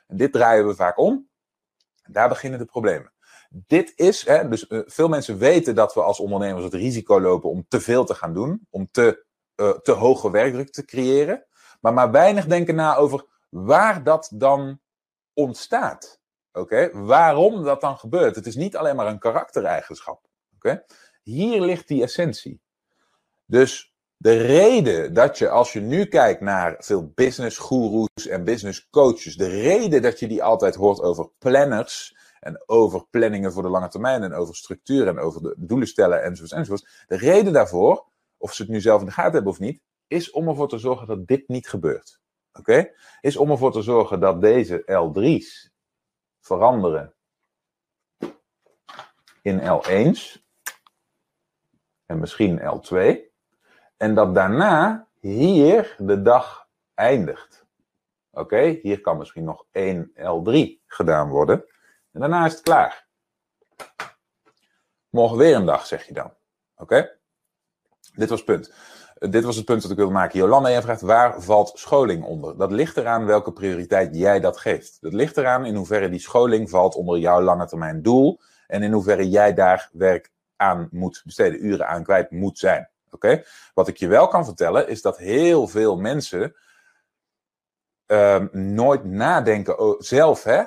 [0.07, 1.26] En dit draaien we vaak om.
[2.09, 3.13] Daar beginnen de problemen.
[3.51, 7.51] Dit is, hè, dus uh, veel mensen weten dat we als ondernemers het risico lopen
[7.51, 9.25] om te veel te gaan doen, om te,
[9.57, 11.47] uh, te hoge werkdruk te creëren.
[11.81, 14.81] Maar maar weinig denken na over waar dat dan
[15.33, 16.21] ontstaat.
[16.53, 18.37] Oké, waarom dat dan gebeurt.
[18.37, 20.27] Het is niet alleen maar een karaktereigenschap.
[20.55, 20.85] Oké,
[21.23, 22.61] hier ligt die essentie.
[23.45, 28.89] Dus de reden dat je, als je nu kijkt naar veel business gurus en business
[28.91, 33.69] coaches, de reden dat je die altijd hoort over planners en over planningen voor de
[33.69, 37.05] lange termijn en over structuur en over de doelen stellen enzovoorts enzovoorts.
[37.07, 40.31] De reden daarvoor, of ze het nu zelf in de gaten hebben of niet, is
[40.31, 42.21] om ervoor te zorgen dat dit niet gebeurt.
[42.53, 42.91] Oké?
[43.21, 45.71] Is om ervoor te zorgen dat deze L3's
[46.41, 47.15] veranderen
[49.43, 50.45] in L1's
[52.07, 53.26] en misschien L2.
[53.97, 57.67] En dat daarna hier de dag eindigt.
[58.31, 61.65] Oké, hier kan misschien nog 1 L3 gedaan worden.
[62.13, 63.07] En daarna is het klaar.
[65.09, 66.33] Morgen weer een dag, zeg je dan.
[66.77, 67.19] Oké?
[68.15, 68.73] Dit was het punt.
[69.19, 70.39] Dit was het punt dat ik wilde maken.
[70.39, 72.57] Jolanda, jij vraagt waar valt scholing onder?
[72.57, 75.01] Dat ligt eraan welke prioriteit jij dat geeft.
[75.01, 78.41] Dat ligt eraan in hoeverre die scholing valt onder jouw lange termijn doel.
[78.67, 82.91] En in hoeverre jij daar werk aan moet besteden, uren aan kwijt moet zijn.
[83.11, 83.43] Oké?
[83.75, 86.55] Wat ik je wel kan vertellen is dat heel veel mensen
[88.07, 90.63] um, nooit nadenken zelf, hè?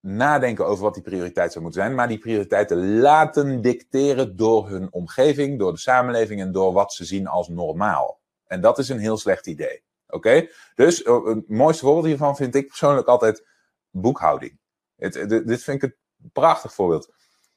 [0.00, 4.92] Nadenken over wat die prioriteit zou moeten zijn, maar die prioriteiten laten dicteren door hun
[4.92, 8.20] omgeving, door de samenleving en door wat ze zien als normaal.
[8.46, 9.82] En dat is een heel slecht idee.
[10.08, 10.48] Oké?
[10.74, 13.46] Dus het mooiste voorbeeld hiervan vind ik persoonlijk altijd
[13.90, 14.58] boekhouding.
[14.96, 17.12] Het, dit vind ik een prachtig voorbeeld.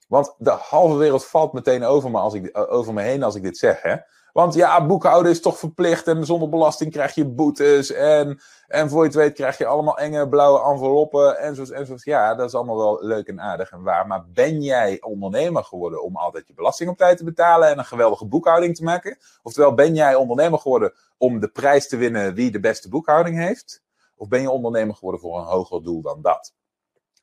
[0.07, 3.43] Want de halve wereld valt meteen over me, als ik, over me heen als ik
[3.43, 3.81] dit zeg.
[3.81, 3.95] Hè?
[4.35, 7.91] Want ja, boekhouden is toch verplicht en zonder belasting krijg je boetes.
[7.91, 12.03] En, en voor je het weet krijg je allemaal enge blauwe enveloppen enzovoort, enzovoort.
[12.03, 14.07] Ja, dat is allemaal wel leuk en aardig en waar.
[14.07, 17.85] Maar ben jij ondernemer geworden om altijd je belasting op tijd te betalen en een
[17.85, 19.17] geweldige boekhouding te maken?
[19.43, 23.83] Oftewel, ben jij ondernemer geworden om de prijs te winnen wie de beste boekhouding heeft?
[24.15, 26.53] Of ben je ondernemer geworden voor een hoger doel dan dat?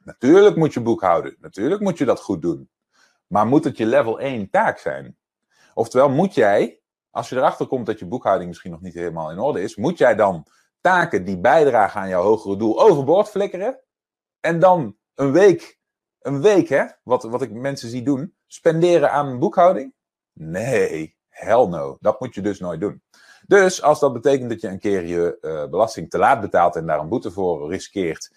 [0.04, 1.36] Natuurlijk moet je boekhouden.
[1.40, 2.70] Natuurlijk moet je dat goed doen.
[3.32, 5.16] Maar moet het je level 1 taak zijn?
[5.74, 9.38] Oftewel, moet jij, als je erachter komt dat je boekhouding misschien nog niet helemaal in
[9.38, 10.46] orde is, moet jij dan
[10.80, 13.80] taken die bijdragen aan jouw hogere doel overboord flikkeren?
[14.40, 15.78] En dan een week,
[16.20, 19.94] een week hè, wat, wat ik mensen zie doen, spenderen aan boekhouding?
[20.32, 21.96] Nee, hell no.
[22.00, 23.02] Dat moet je dus nooit doen.
[23.46, 26.86] Dus als dat betekent dat je een keer je uh, belasting te laat betaalt en
[26.86, 28.30] daar een boete voor riskeert,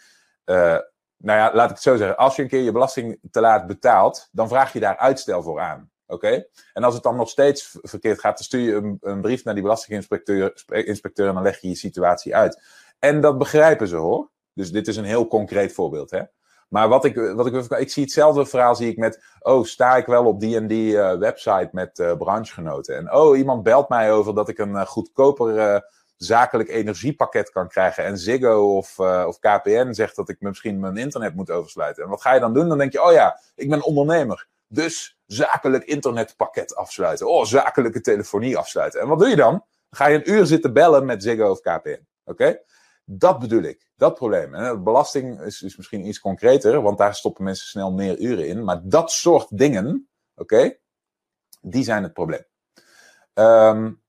[0.46, 0.78] uh,
[1.18, 2.18] nou ja, laat ik het zo zeggen.
[2.18, 5.60] Als je een keer je belasting te laat betaalt, dan vraag je daar uitstel voor
[5.60, 5.90] aan.
[6.08, 6.46] Oké?
[6.74, 9.54] En als het dan nog steeds verkeerd gaat, dan stuur je een, een brief naar
[9.54, 12.64] die belastinginspecteur inspecteur, en dan leg je je situatie uit.
[13.00, 14.30] En dat begrijpen ze hoor.
[14.54, 16.12] Dus dit is een heel concreet voorbeeld.
[16.12, 16.22] Hè?
[16.70, 20.06] Maar wat ik, wat ik, ik zie hetzelfde verhaal zie ik met, oh, sta ik
[20.06, 22.96] wel op die en die uh, website met uh, branchegenoten.
[22.96, 25.84] En oh, iemand belt mij over dat ik een uh, goedkoper
[26.18, 28.04] zakelijk energiepakket kan krijgen.
[28.04, 32.04] En Ziggo of, uh, of KPN zegt dat ik misschien mijn internet moet oversluiten.
[32.04, 32.70] En wat ga je dan doen?
[32.70, 34.48] Dan denk je, oh ja, ik ben ondernemer.
[34.68, 37.30] Dus zakelijk internetpakket afsluiten.
[37.30, 39.02] Oh, zakelijke telefonie afsluiten.
[39.02, 39.52] En wat doe je dan?
[39.52, 42.08] Dan ga je een uur zitten bellen met Ziggo of KPN.
[42.24, 42.60] Oké?
[43.06, 43.90] Dat bedoel ik.
[43.96, 44.56] Dat probleem.
[44.56, 48.64] En belasting is, is misschien iets concreter, want daar stoppen mensen snel meer uren in.
[48.64, 50.78] Maar dat soort dingen, oké,
[51.62, 52.46] die zijn het probleem.
[53.34, 54.04] Um,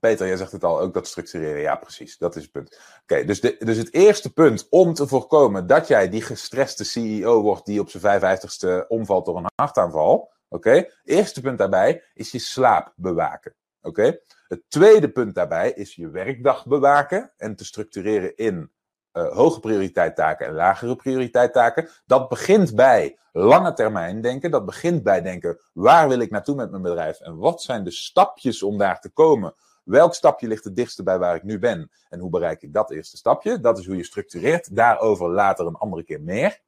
[0.00, 1.60] Peter, jij zegt het al, ook dat structureren.
[1.60, 2.18] Ja, precies.
[2.18, 2.80] Dat is het punt.
[3.02, 7.66] Oké, dus, dus het eerste punt om te voorkomen dat jij die gestreste CEO wordt
[7.66, 10.30] die op zijn 55ste omvalt door een hartaanval.
[10.48, 13.54] Oké, eerste punt daarbij is je slaap bewaken.
[13.82, 18.70] Oké, het tweede punt daarbij is je werkdag bewaken en te structureren in
[19.12, 21.88] uh, hoge prioriteit taken en lagere prioriteit taken.
[22.06, 24.50] Dat begint bij lange termijn denken.
[24.50, 27.90] Dat begint bij denken, waar wil ik naartoe met mijn bedrijf en wat zijn de
[27.90, 29.54] stapjes om daar te komen
[29.88, 31.90] Welk stapje ligt het dichtste bij waar ik nu ben?
[32.08, 33.60] En hoe bereik ik dat eerste stapje?
[33.60, 34.76] Dat is hoe je structureert.
[34.76, 36.60] Daarover later een andere keer meer.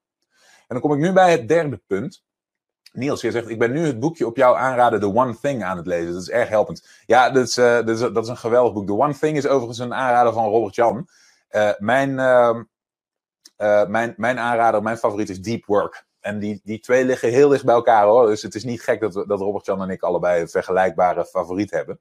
[0.43, 2.25] En dan kom ik nu bij het derde punt.
[2.93, 5.77] Niels, je zegt, ik ben nu het boekje op jou aanraden, The One Thing, aan
[5.77, 6.13] het lezen.
[6.13, 6.89] Dat is erg helpend.
[7.07, 8.87] Ja, dat is, uh, dat is, dat is een geweldig boek.
[8.87, 11.09] The One Thing is overigens een aanrader van Robert Jan.
[11.51, 12.59] Uh, mijn, uh,
[13.87, 16.07] mijn, mijn aanrader, mijn favoriet is Deep Work.
[16.21, 18.27] En die, die twee liggen heel dicht bij elkaar hoor.
[18.27, 21.71] Dus het is niet gek dat, dat Robert Jan en ik allebei een vergelijkbare favoriet
[21.71, 22.01] hebben.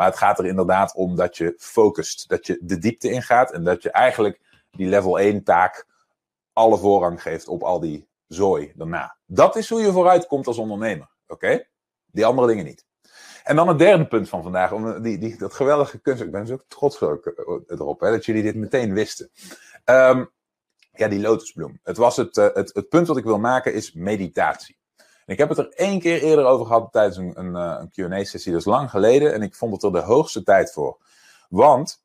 [0.00, 2.28] Maar het gaat er inderdaad om dat je focust.
[2.28, 4.40] Dat je de diepte ingaat en dat je eigenlijk
[4.70, 5.86] die level 1 taak
[6.52, 9.16] alle voorrang geeft op al die zooi daarna.
[9.26, 11.10] Dat is hoe je vooruit komt als ondernemer.
[11.26, 11.66] Oké?
[12.06, 12.84] Die andere dingen niet.
[13.44, 16.22] En dan het derde punt van vandaag, om die, die, dat geweldige kunst.
[16.22, 19.30] Ik ben zo trots erop hè, dat jullie dit meteen wisten.
[19.84, 20.30] Um,
[20.92, 21.80] ja, die lotusbloem.
[21.82, 24.79] Het, was het, uh, het, het punt wat ik wil maken is meditatie
[25.30, 28.52] ik heb het er één keer eerder over gehad tijdens een, een, eh, een QA-sessie,
[28.52, 29.32] dat is lang geleden.
[29.32, 30.98] En ik vond het er de hoogste tijd voor.
[31.48, 32.02] Want,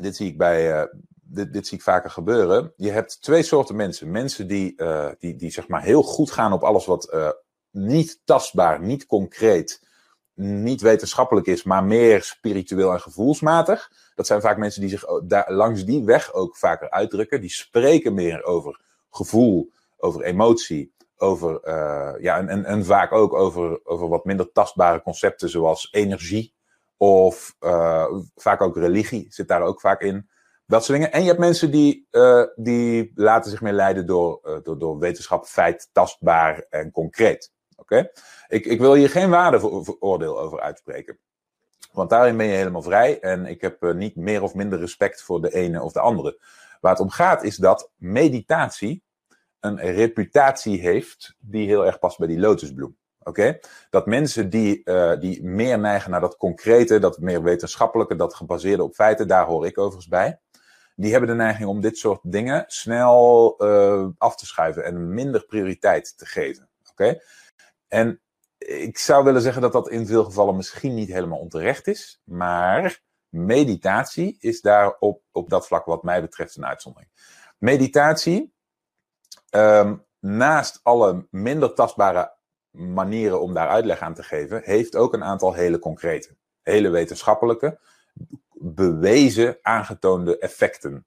[0.00, 0.86] dit zie ik bij, uh,
[1.22, 2.72] dit, dit, zie ik vaker gebeuren.
[2.76, 4.10] Je hebt twee soorten mensen.
[4.10, 7.16] Mensen die, uh, die, die zeg maar heel goed gaan op alles wat
[7.70, 9.86] niet tastbaar, niet concreet,
[10.34, 13.92] niet wetenschappelijk is, maar meer spiritueel en gevoelsmatig.
[14.14, 17.40] Dat zijn vaak mensen die zich daar, langs die weg ook vaker uitdrukken.
[17.40, 18.80] Die spreken meer over
[19.10, 24.52] gevoel, over emotie, over, uh, ja, en, en, en vaak ook over, over wat minder
[24.52, 26.54] tastbare concepten zoals energie
[26.96, 30.28] of uh, vaak ook religie zit daar ook vaak in.
[30.66, 31.12] Dat soort dingen.
[31.12, 35.46] En je hebt mensen die, uh, die laten zich meer leiden door, door, door wetenschap,
[35.46, 37.52] feit, tastbaar en concreet.
[37.76, 38.10] Oké?
[38.48, 41.18] Ik, ik wil hier geen waardeoordeel over uitspreken.
[41.92, 43.20] Want daarin ben je helemaal vrij.
[43.20, 46.40] En ik heb niet meer of minder respect voor de ene of de andere.
[46.80, 49.02] Waar het om gaat is dat meditatie
[49.60, 52.96] een reputatie heeft die heel erg past bij die lotusbloem.
[53.18, 53.58] Oké?
[53.90, 58.82] Dat mensen die, uh, die meer neigen naar dat concrete, dat meer wetenschappelijke, dat gebaseerde
[58.82, 60.40] op feiten, daar hoor ik overigens bij.
[60.96, 65.46] Die hebben de neiging om dit soort dingen snel uh, af te schuiven en minder
[65.46, 66.68] prioriteit te geven.
[66.90, 67.20] Oké?
[67.88, 68.20] En
[68.58, 73.00] ik zou willen zeggen dat dat in veel gevallen misschien niet helemaal onterecht is, maar
[73.28, 77.10] meditatie is daar op, op dat vlak wat mij betreft een uitzondering.
[77.58, 78.52] Meditatie,
[79.50, 82.36] um, naast alle minder tastbare
[82.70, 87.78] manieren om daar uitleg aan te geven, heeft ook een aantal hele concrete, hele wetenschappelijke,
[88.52, 91.06] bewezen, aangetoonde effecten.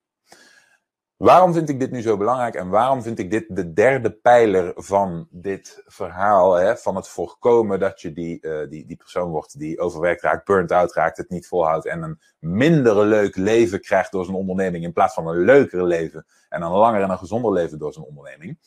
[1.22, 4.74] Waarom vind ik dit nu zo belangrijk en waarom vind ik dit de derde pijler
[4.76, 6.54] van dit verhaal?
[6.54, 10.46] Hè, van het voorkomen dat je die, uh, die, die persoon wordt die overwerkt raakt,
[10.46, 14.84] burnt out raakt, het niet volhoudt en een minder leuk leven krijgt door zijn onderneming
[14.84, 18.06] in plaats van een leukere leven en een langer en een gezonder leven door zijn
[18.06, 18.60] onderneming.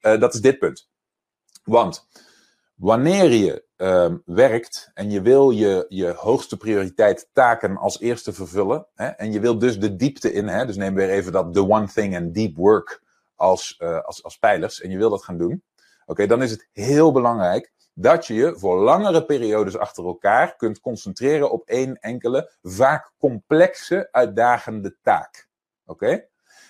[0.00, 0.90] Uh, dat is dit punt.
[1.62, 2.08] Want
[2.74, 8.86] wanneer je uh, werkt en je wil je, je hoogste prioriteit taken als eerste vervullen.
[8.94, 10.48] Hè, en je wil dus de diepte in.
[10.48, 13.02] Hè, dus neem weer even dat the one thing en deep work
[13.34, 14.80] als, uh, als, als pijlers.
[14.80, 15.62] En je wil dat gaan doen.
[16.06, 20.80] Oké, dan is het heel belangrijk dat je je voor langere periodes achter elkaar kunt
[20.80, 25.48] concentreren op één enkele, vaak complexe, uitdagende taak.
[25.86, 26.28] Oké?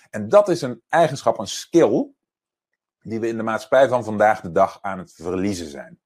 [0.09, 2.14] En dat is een eigenschap, een skill,
[3.05, 5.99] die we in de maatschappij van vandaag de dag aan het verliezen zijn.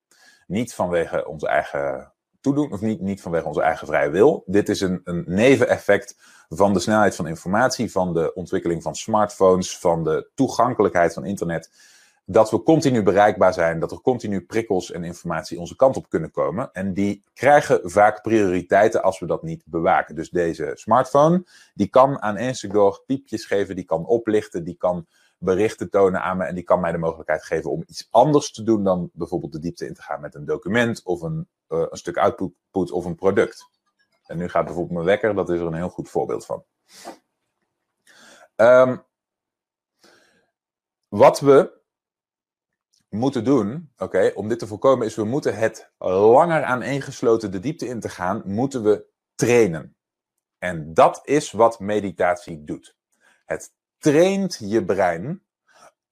[0.48, 4.44] Niet vanwege onze eigen toedoen, of niet, niet vanwege onze eigen vrije wil.
[4.46, 6.16] Dit is een, een neveneffect
[6.50, 11.72] van de snelheid van informatie, van de ontwikkeling van smartphones, van de toegankelijkheid van internet.
[12.26, 16.32] Dat we continu bereikbaar zijn, dat er continu prikkels en informatie onze kant op kunnen
[16.32, 16.70] komen.
[16.72, 20.16] En die krijgen vaak prioriteiten als we dat niet bewaken.
[20.16, 25.08] Dus deze smartphone, die kan aan door piepjes geven, die kan oplichten, die kan
[25.40, 28.64] berichten tonen aan me en die kan mij de mogelijkheid geven om iets anders te
[28.64, 31.98] doen dan bijvoorbeeld de diepte in te gaan met een document of een, uh, een
[31.98, 33.70] stuk output of een product.
[34.26, 36.64] En nu gaat bijvoorbeeld mijn wekker, dat is er een heel goed voorbeeld van.
[38.56, 39.04] Um,
[41.08, 41.78] wat we
[43.10, 47.88] moeten doen, oké, om dit te voorkomen, is we moeten het langer aaneengesloten de diepte
[47.88, 49.96] in te gaan, moeten we trainen.
[50.58, 52.98] En dat is wat meditatie doet.
[53.46, 55.44] Het traint je brein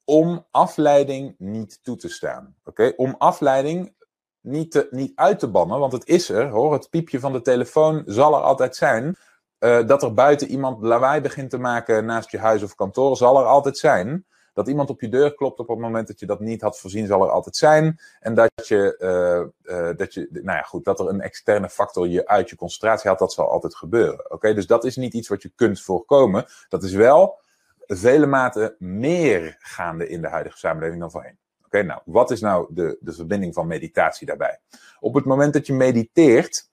[0.04, 2.56] om afleiding niet toe te staan.
[2.64, 3.96] Oké, Om afleiding
[4.42, 6.74] niet, te, niet uit te bannen, want het is er, hoor.
[6.74, 9.16] Het piepje van de telefoon zal er altijd zijn.
[9.60, 13.40] Uh, dat er buiten iemand lawaai begint te maken naast je huis of kantoor, zal
[13.40, 14.26] er altijd zijn.
[14.54, 17.08] Dat iemand op je deur klopt op het moment dat je dat niet had voorzien,
[17.08, 18.00] zal er altijd zijn.
[18.20, 22.08] En dat je, uh, uh, dat je, nou ja, goed, dat er een externe factor
[22.08, 24.32] je uit je concentratie haalt, dat zal altijd gebeuren.
[24.32, 24.54] Oké?
[24.54, 26.46] Dus dat is niet iets wat je kunt voorkomen.
[26.70, 27.40] Dat is wel
[27.88, 31.38] vele maten meer gaande in de huidige samenleving dan voorheen.
[31.66, 34.60] Oké, nou, wat is nou de, de verbinding van meditatie daarbij?
[35.00, 36.70] Op het moment dat je mediteert,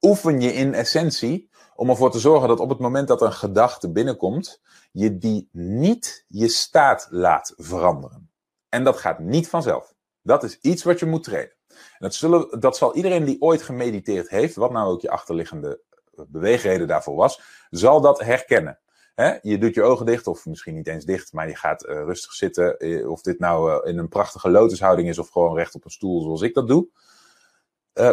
[0.00, 3.92] oefen je in essentie om ervoor te zorgen dat op het moment dat een gedachte
[3.92, 4.62] binnenkomt,
[4.92, 8.30] je die niet je staat laat veranderen.
[8.68, 9.94] En dat gaat niet vanzelf.
[10.22, 11.54] Dat is iets wat je moet trainen.
[11.68, 15.80] En dat, zullen, dat zal iedereen die ooit gemediteerd heeft, wat nou ook je achterliggende
[16.28, 18.78] beweegreden daarvoor was, zal dat herkennen.
[19.14, 19.34] Hè?
[19.42, 22.32] Je doet je ogen dicht, of misschien niet eens dicht, maar je gaat uh, rustig
[22.32, 22.76] zitten.
[22.78, 25.90] Uh, of dit nou uh, in een prachtige lotushouding is of gewoon recht op een
[25.90, 26.88] stoel zoals ik dat doe.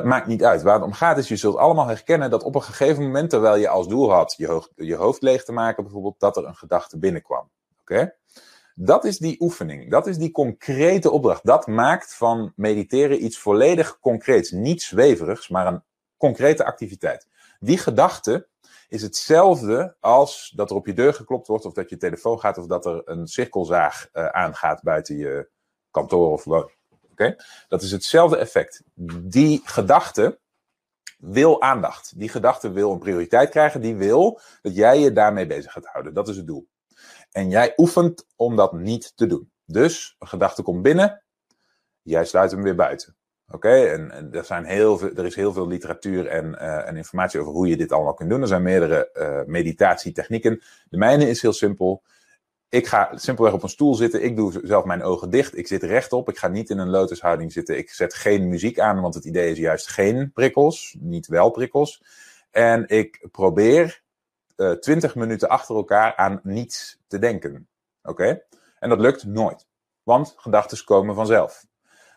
[0.04, 0.62] maakt niet uit.
[0.62, 3.56] Waar het om gaat is, je zult allemaal herkennen dat op een gegeven moment, terwijl
[3.56, 6.98] je als doel had je, je hoofd leeg te maken bijvoorbeeld, dat er een gedachte
[6.98, 7.50] binnenkwam.
[7.82, 8.14] Oké?
[8.76, 9.92] Dat is die oefening.
[9.92, 11.46] Dat is die concrete opdracht.
[11.46, 14.52] Dat maakt van mediteren iets volledig concreets.
[14.52, 15.84] Niet zweverigs, maar een
[16.18, 17.28] concrete activiteit.
[17.60, 18.48] Die gedachte
[18.92, 22.58] is hetzelfde als dat er op je deur geklopt wordt, of dat je telefoon gaat,
[22.58, 25.50] of dat er een cirkelzaag uh, aangaat buiten je
[25.92, 26.80] kantoor of woning.
[27.68, 28.84] Dat is hetzelfde effect.
[29.24, 30.40] Die gedachte,
[31.22, 32.20] wil aandacht.
[32.20, 33.82] Die gedachte wil een prioriteit krijgen.
[33.82, 36.14] Die wil dat jij je daarmee bezig gaat houden.
[36.14, 36.68] Dat is het doel.
[37.32, 39.52] En jij oefent om dat niet te doen.
[39.66, 41.24] Dus een gedachte komt binnen.
[42.02, 43.16] Jij sluit hem weer buiten.
[43.52, 47.40] Oké, en, er, zijn heel veel, er is heel veel literatuur en, uh, en informatie
[47.40, 48.42] over hoe je dit allemaal kunt doen.
[48.42, 50.62] Er zijn meerdere uh, meditatietechnieken.
[50.90, 52.04] De mijne is heel simpel.
[52.70, 54.24] Ik ga simpelweg op een stoel zitten.
[54.24, 55.58] Ik doe zelf mijn ogen dicht.
[55.58, 56.30] Ik zit rechtop.
[56.30, 57.78] Ik ga niet in een lotushouding zitten.
[57.78, 62.04] Ik zet geen muziek aan, want het idee is juist geen prikkels, niet wel prikkels.
[62.52, 64.02] En ik probeer
[64.58, 67.68] uh, 20 minuten achter elkaar aan niets te denken.
[68.04, 68.42] Oké?
[68.80, 69.68] En dat lukt nooit.
[70.04, 71.66] Want gedachten komen vanzelf.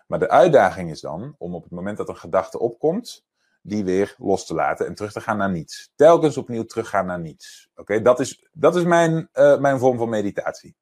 [0.07, 3.24] Maar de uitdaging is dan om op het moment dat een gedachte opkomt,
[3.62, 5.92] die weer los te laten en terug te gaan naar niets.
[5.94, 7.68] Telkens opnieuw teruggaan naar niets.
[7.76, 10.76] Oké, dat is, dat is mijn, uh, mijn vorm van meditatie.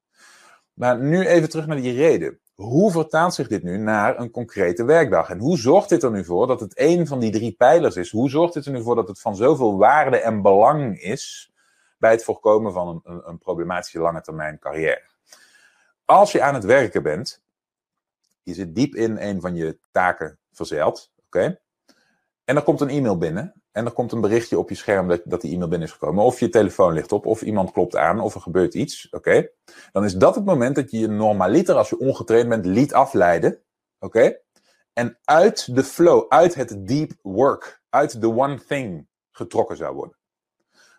[0.73, 2.39] Maar nu even terug naar die reden.
[2.53, 5.29] Hoe vertaalt zich dit nu naar een concrete werkdag?
[5.29, 8.11] En hoe zorgt dit er nu voor dat het een van die drie pijlers is?
[8.11, 11.51] Hoe zorgt dit er nu voor dat het van zoveel waarde en belang is
[11.97, 15.03] bij het voorkomen van een, een, een problematische lange termijn carrière?
[16.05, 17.42] Als je aan het werken bent,
[18.43, 21.11] je zit diep in een van je taken verzeild.
[21.25, 21.61] Oké?
[22.45, 23.63] En er komt een e-mail binnen.
[23.71, 26.23] En er komt een berichtje op je scherm dat, dat die e-mail binnen is gekomen.
[26.23, 29.09] Of je telefoon ligt op, of iemand klopt aan, of er gebeurt iets.
[29.09, 29.49] Oké?
[29.91, 33.61] Dan is dat het moment dat je je normaliter, als je ongetraind bent, liet afleiden.
[33.99, 34.37] Oké?
[34.93, 40.17] En uit de flow, uit het deep work, uit de one thing getrokken zou worden.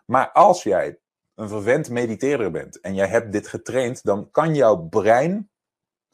[0.05, 0.99] Maar als jij
[1.35, 5.49] een verwend mediteerder bent en jij hebt dit getraind, dan kan jouw brein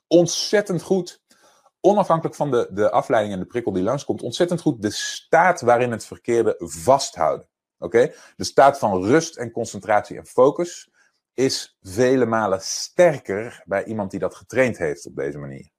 [0.07, 1.20] ontzettend goed,
[1.81, 5.91] onafhankelijk van de, de afleiding en de prikkel die langskomt, ontzettend goed de staat waarin
[5.91, 7.47] het verkeerde vasthouden.
[7.77, 8.13] Oké?
[8.35, 10.89] De staat van rust en concentratie en focus
[11.33, 15.69] is vele malen sterker bij iemand die dat getraind heeft op deze manier.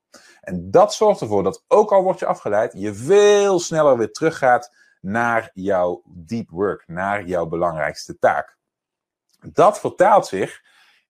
[0.40, 4.74] En dat zorgt ervoor dat ook al word je afgeleid, je veel sneller weer teruggaat
[5.00, 8.56] naar jouw deep work, naar jouw belangrijkste taak.
[9.52, 10.62] Dat vertaalt zich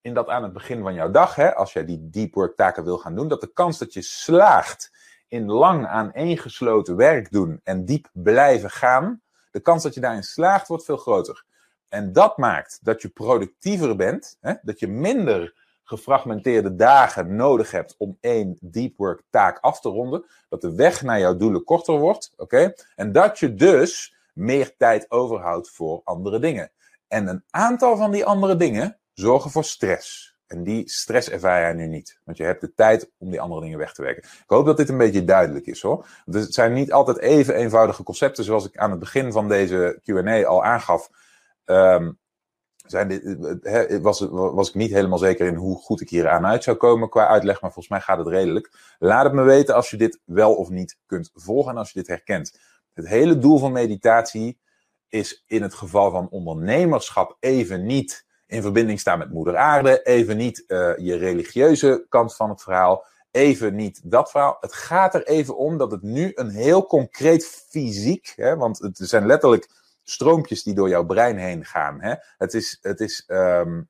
[0.02, 2.84] in dat aan het begin van jouw dag, hè, als jij die deep work taken
[2.84, 4.92] wil gaan doen, dat de kans dat je slaagt
[5.28, 10.68] in lang aaneengesloten werk doen en diep blijven gaan, de kans dat je daarin slaagt
[10.68, 11.44] wordt veel groter.
[11.88, 17.94] En dat maakt dat je productiever bent, hè, dat je minder gefragmenteerde dagen nodig hebt
[17.98, 21.98] om één deep work taak af te ronden, dat de weg naar jouw doelen korter
[21.98, 22.72] wordt, oké?
[22.96, 26.70] En dat je dus meer tijd overhoudt voor andere dingen.
[27.08, 30.32] En een aantal van die andere dingen zorgen voor stress.
[30.52, 32.20] En die stress ervaar jij nu niet.
[32.24, 34.22] Want je hebt de tijd om die andere dingen weg te werken.
[34.22, 36.06] Ik hoop dat dit een beetje duidelijk is hoor.
[36.24, 38.44] Want het zijn niet altijd even eenvoudige concepten.
[38.44, 41.10] Zoals ik aan het begin van deze QA al aangaf.
[41.64, 42.18] Um,
[42.86, 46.64] zijn dit, was, was ik niet helemaal zeker in hoe goed ik hier aan uit
[46.64, 47.60] zou komen qua uitleg.
[47.60, 48.96] Maar volgens mij gaat het redelijk.
[48.98, 51.72] Laat het me weten als je dit wel of niet kunt volgen.
[51.72, 52.58] En als je dit herkent.
[52.92, 54.58] Het hele doel van meditatie
[55.08, 60.02] is in het geval van ondernemerschap even niet in verbinding staan met Moeder Aarde.
[60.02, 63.04] Even niet uh, je religieuze kant van het verhaal.
[63.30, 64.56] Even niet dat verhaal.
[64.60, 68.96] Het gaat er even om dat het nu een heel concreet fysiek, hè, want het
[68.96, 69.68] zijn letterlijk
[70.02, 72.00] stroompjes die door jouw brein heen gaan.
[72.00, 72.14] Hè.
[72.38, 73.88] Het is, het is um,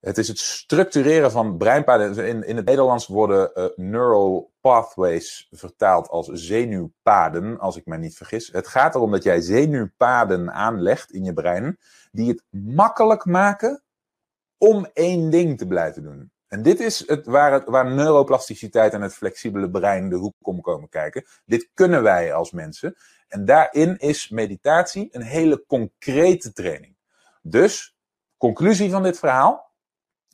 [0.00, 2.26] het is het structureren van breinpaden.
[2.26, 8.16] In, in het Nederlands worden uh, neural pathways vertaald als zenuwpaden, als ik me niet
[8.16, 8.52] vergis.
[8.52, 11.78] Het gaat erom dat jij zenuwpaden aanlegt in je brein,
[12.12, 13.82] die het makkelijk maken
[14.58, 16.30] om één ding te blijven doen.
[16.48, 20.60] En dit is het, waar, het, waar neuroplasticiteit en het flexibele brein de hoek om
[20.60, 21.24] komen kijken.
[21.44, 22.96] Dit kunnen wij als mensen.
[23.28, 26.96] En daarin is meditatie een hele concrete training.
[27.42, 27.96] Dus,
[28.36, 29.69] conclusie van dit verhaal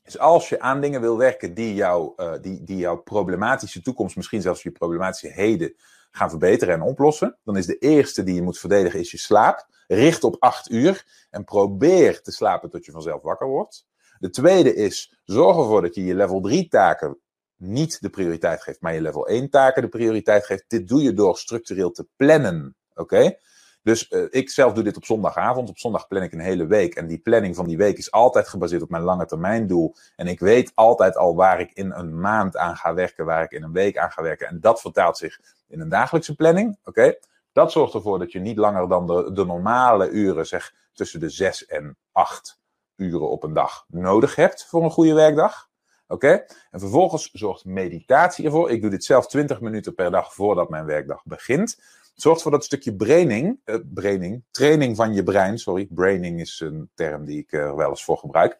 [0.06, 4.16] is als je aan dingen wil werken die, jou, uh, die, die jouw problematische toekomst,
[4.16, 5.74] misschien zelfs je problematische heden,
[6.10, 9.66] gaan verbeteren en oplossen, dan is de eerste die je moet verdedigen is je slaap.
[9.86, 13.86] Richt op acht uur en probeer te slapen tot je vanzelf wakker wordt.
[14.18, 17.18] De tweede is zorg ervoor dat je je level 3 taken
[17.56, 20.64] niet de prioriteit geeft, maar je level 1 taken de prioriteit geeft.
[20.68, 22.76] Dit doe je door structureel te plannen.
[22.94, 23.38] Oké?
[23.86, 25.68] Dus uh, ik zelf doe dit op zondagavond.
[25.68, 26.94] Op zondag plan ik een hele week.
[26.94, 29.94] En die planning van die week is altijd gebaseerd op mijn lange termijn doel.
[30.16, 33.50] En ik weet altijd al waar ik in een maand aan ga werken, waar ik
[33.50, 34.48] in een week aan ga werken.
[34.48, 36.78] En dat vertaalt zich in een dagelijkse planning.
[36.84, 37.14] Oké?
[37.52, 41.28] Dat zorgt ervoor dat je niet langer dan de, de normale uren, zeg tussen de
[41.28, 42.60] 6 en 8
[42.96, 45.68] uren op een dag, nodig hebt voor een goede werkdag.
[46.08, 46.44] Oké?
[46.70, 48.70] En vervolgens zorgt meditatie ervoor.
[48.70, 51.78] Ik doe dit zelf 20 minuten per dag voordat mijn werkdag begint
[52.16, 55.58] zorgt voor dat stukje braining, uh, braining, training van je brein.
[55.58, 58.58] Sorry, braining is een term die ik er wel eens voor gebruik.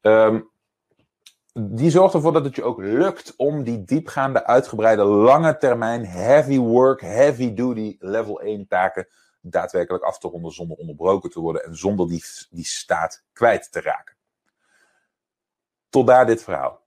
[0.00, 0.52] Um,
[1.52, 6.58] die zorgt ervoor dat het je ook lukt om die diepgaande, uitgebreide, lange termijn, heavy
[6.58, 9.08] work, heavy duty, level 1 taken
[9.40, 13.80] daadwerkelijk af te ronden zonder onderbroken te worden en zonder die, die staat kwijt te
[13.80, 14.14] raken.
[15.88, 16.83] Tot daar dit verhaal.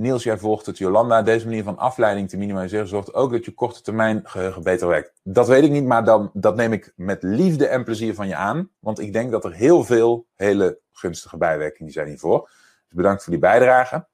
[0.00, 0.78] Niels, jij volgt het.
[0.78, 4.88] Jolanda, deze manier van afleiding te minimaliseren zorgt ook dat je korte termijn geheugen beter
[4.88, 5.12] werkt.
[5.22, 8.36] Dat weet ik niet, maar dan, dat neem ik met liefde en plezier van je
[8.36, 8.70] aan.
[8.78, 12.50] Want ik denk dat er heel veel hele gunstige bijwerkingen zijn hiervoor.
[12.86, 14.06] Dus bedankt voor die bijdrage.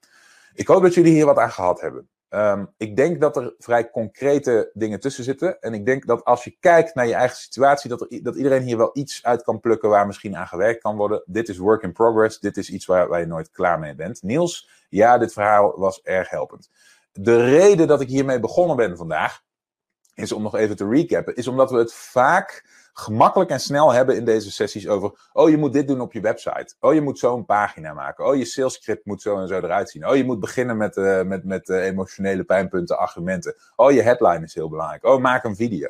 [0.55, 2.09] Ik hoop dat jullie hier wat aan gehad hebben.
[2.29, 5.61] Ehm, ik denk dat er vrij concrete dingen tussen zitten.
[5.61, 8.77] En ik denk dat als je kijkt naar je eigen situatie, dat, dat iedereen hier
[8.77, 11.23] wel iets uit kan plukken waar misschien aan gewerkt kan worden.
[11.27, 12.39] Dit is work in progress.
[12.39, 14.23] Dit is iets waar, waar je nooit klaar mee bent.
[14.23, 16.71] Niels, ja, dit verhaal was erg helpend.
[17.13, 19.43] De reden dat ik hiermee begonnen ben vandaag,
[20.15, 22.65] is om nog even te recappen, is omdat we het vaak
[22.99, 25.29] gemakkelijk en snel hebben in deze sessies over.
[25.33, 26.75] Oh, je moet dit doen op je website.
[26.81, 28.27] Oh, je moet zo een pagina maken.
[28.27, 30.09] Oh, je sales script moet zo en zo eruit zien.
[30.09, 33.57] Oh, je moet beginnen met, uh, met, met uh, emotionele pijnpunten, argumenten.
[33.77, 35.05] Oh, je headline is heel belangrijk.
[35.05, 35.89] Oh, maak een video.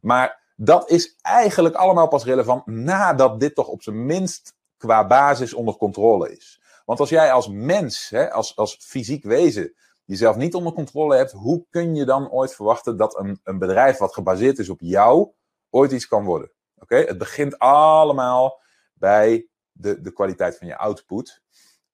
[0.00, 5.54] Maar dat is eigenlijk allemaal pas relevant nadat dit toch op zijn minst qua basis
[5.54, 6.60] onder controle is.
[6.84, 9.74] Want als jij als mens, hè, als, als fysiek wezen,
[10.04, 13.98] jezelf niet onder controle hebt, hoe kun je dan ooit verwachten dat een, een bedrijf
[13.98, 15.32] wat gebaseerd is op jou
[15.74, 16.50] ooit iets kan worden.
[16.78, 18.60] Oké, Het begint allemaal
[18.94, 21.42] bij de, de kwaliteit van je output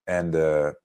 [0.03, 0.81] en de,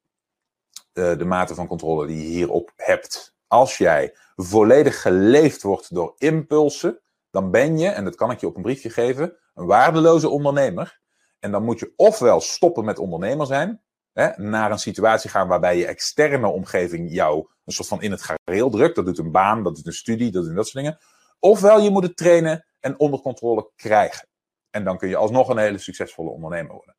[0.91, 3.35] de, de mate van controle die je hierop hebt.
[3.47, 8.47] Als jij volledig geleefd wordt door impulsen, dan ben je, en dat kan ik je
[8.47, 10.99] op een briefje geven, een waardeloze ondernemer.
[11.39, 13.81] En dan moet je ofwel stoppen met ondernemer zijn,
[14.13, 18.21] hè, naar een situatie gaan waarbij je externe omgeving jou een soort van in het
[18.21, 18.95] gareel drukt.
[18.95, 20.99] Dat doet een baan, dat doet een studie, dat doet dat soort dingen.
[21.39, 24.27] Ofwel je moet het trainen en onder controle krijgen.
[24.69, 26.95] En dan kun je alsnog een hele succesvolle ondernemer worden.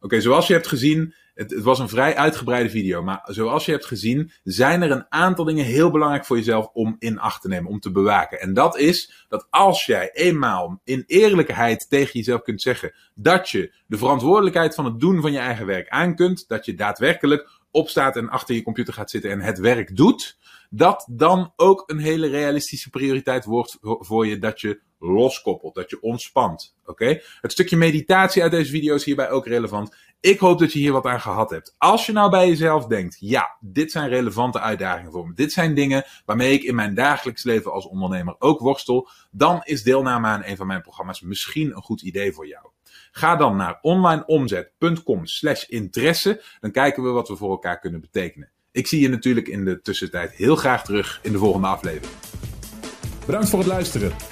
[0.00, 3.72] Oké, zoals je hebt gezien, het, het, was een vrij uitgebreide video, maar zoals je
[3.72, 7.48] hebt gezien, zijn er een aantal dingen heel belangrijk voor jezelf om in acht te
[7.48, 8.40] nemen, om te bewaken.
[8.40, 13.74] En dat is dat als jij eenmaal in eerlijkheid tegen jezelf kunt zeggen dat je
[13.86, 18.16] de verantwoordelijkheid van het doen van je eigen werk aan kunt, dat je daadwerkelijk opstaat
[18.16, 20.38] en achter je computer gaat zitten en het werk doet,
[20.70, 26.00] dat dan ook een hele realistische prioriteit wordt voor je dat je loskoppelt, dat je
[26.00, 26.76] ontspant.
[26.84, 27.20] Oké?
[27.40, 29.96] Het stukje meditatie uit deze video is hierbij ook relevant.
[30.20, 31.74] Ik hoop dat je hier wat aan gehad hebt.
[31.78, 35.34] Als je nou bij jezelf denkt, ja, dit zijn relevante uitdagingen voor me.
[35.34, 39.08] Dit zijn dingen waarmee ik in mijn dagelijks leven als ondernemer ook worstel.
[39.30, 42.66] Dan is deelname aan een van mijn programma's misschien een goed idee voor jou.
[43.10, 46.42] Ga dan naar onlineomzet.com slash interesse.
[46.60, 48.50] Dan kijken we wat we voor elkaar kunnen betekenen.
[48.72, 52.12] Ik zie je natuurlijk in de tussentijd heel graag terug in de volgende aflevering.
[53.26, 54.31] Bedankt voor het luisteren.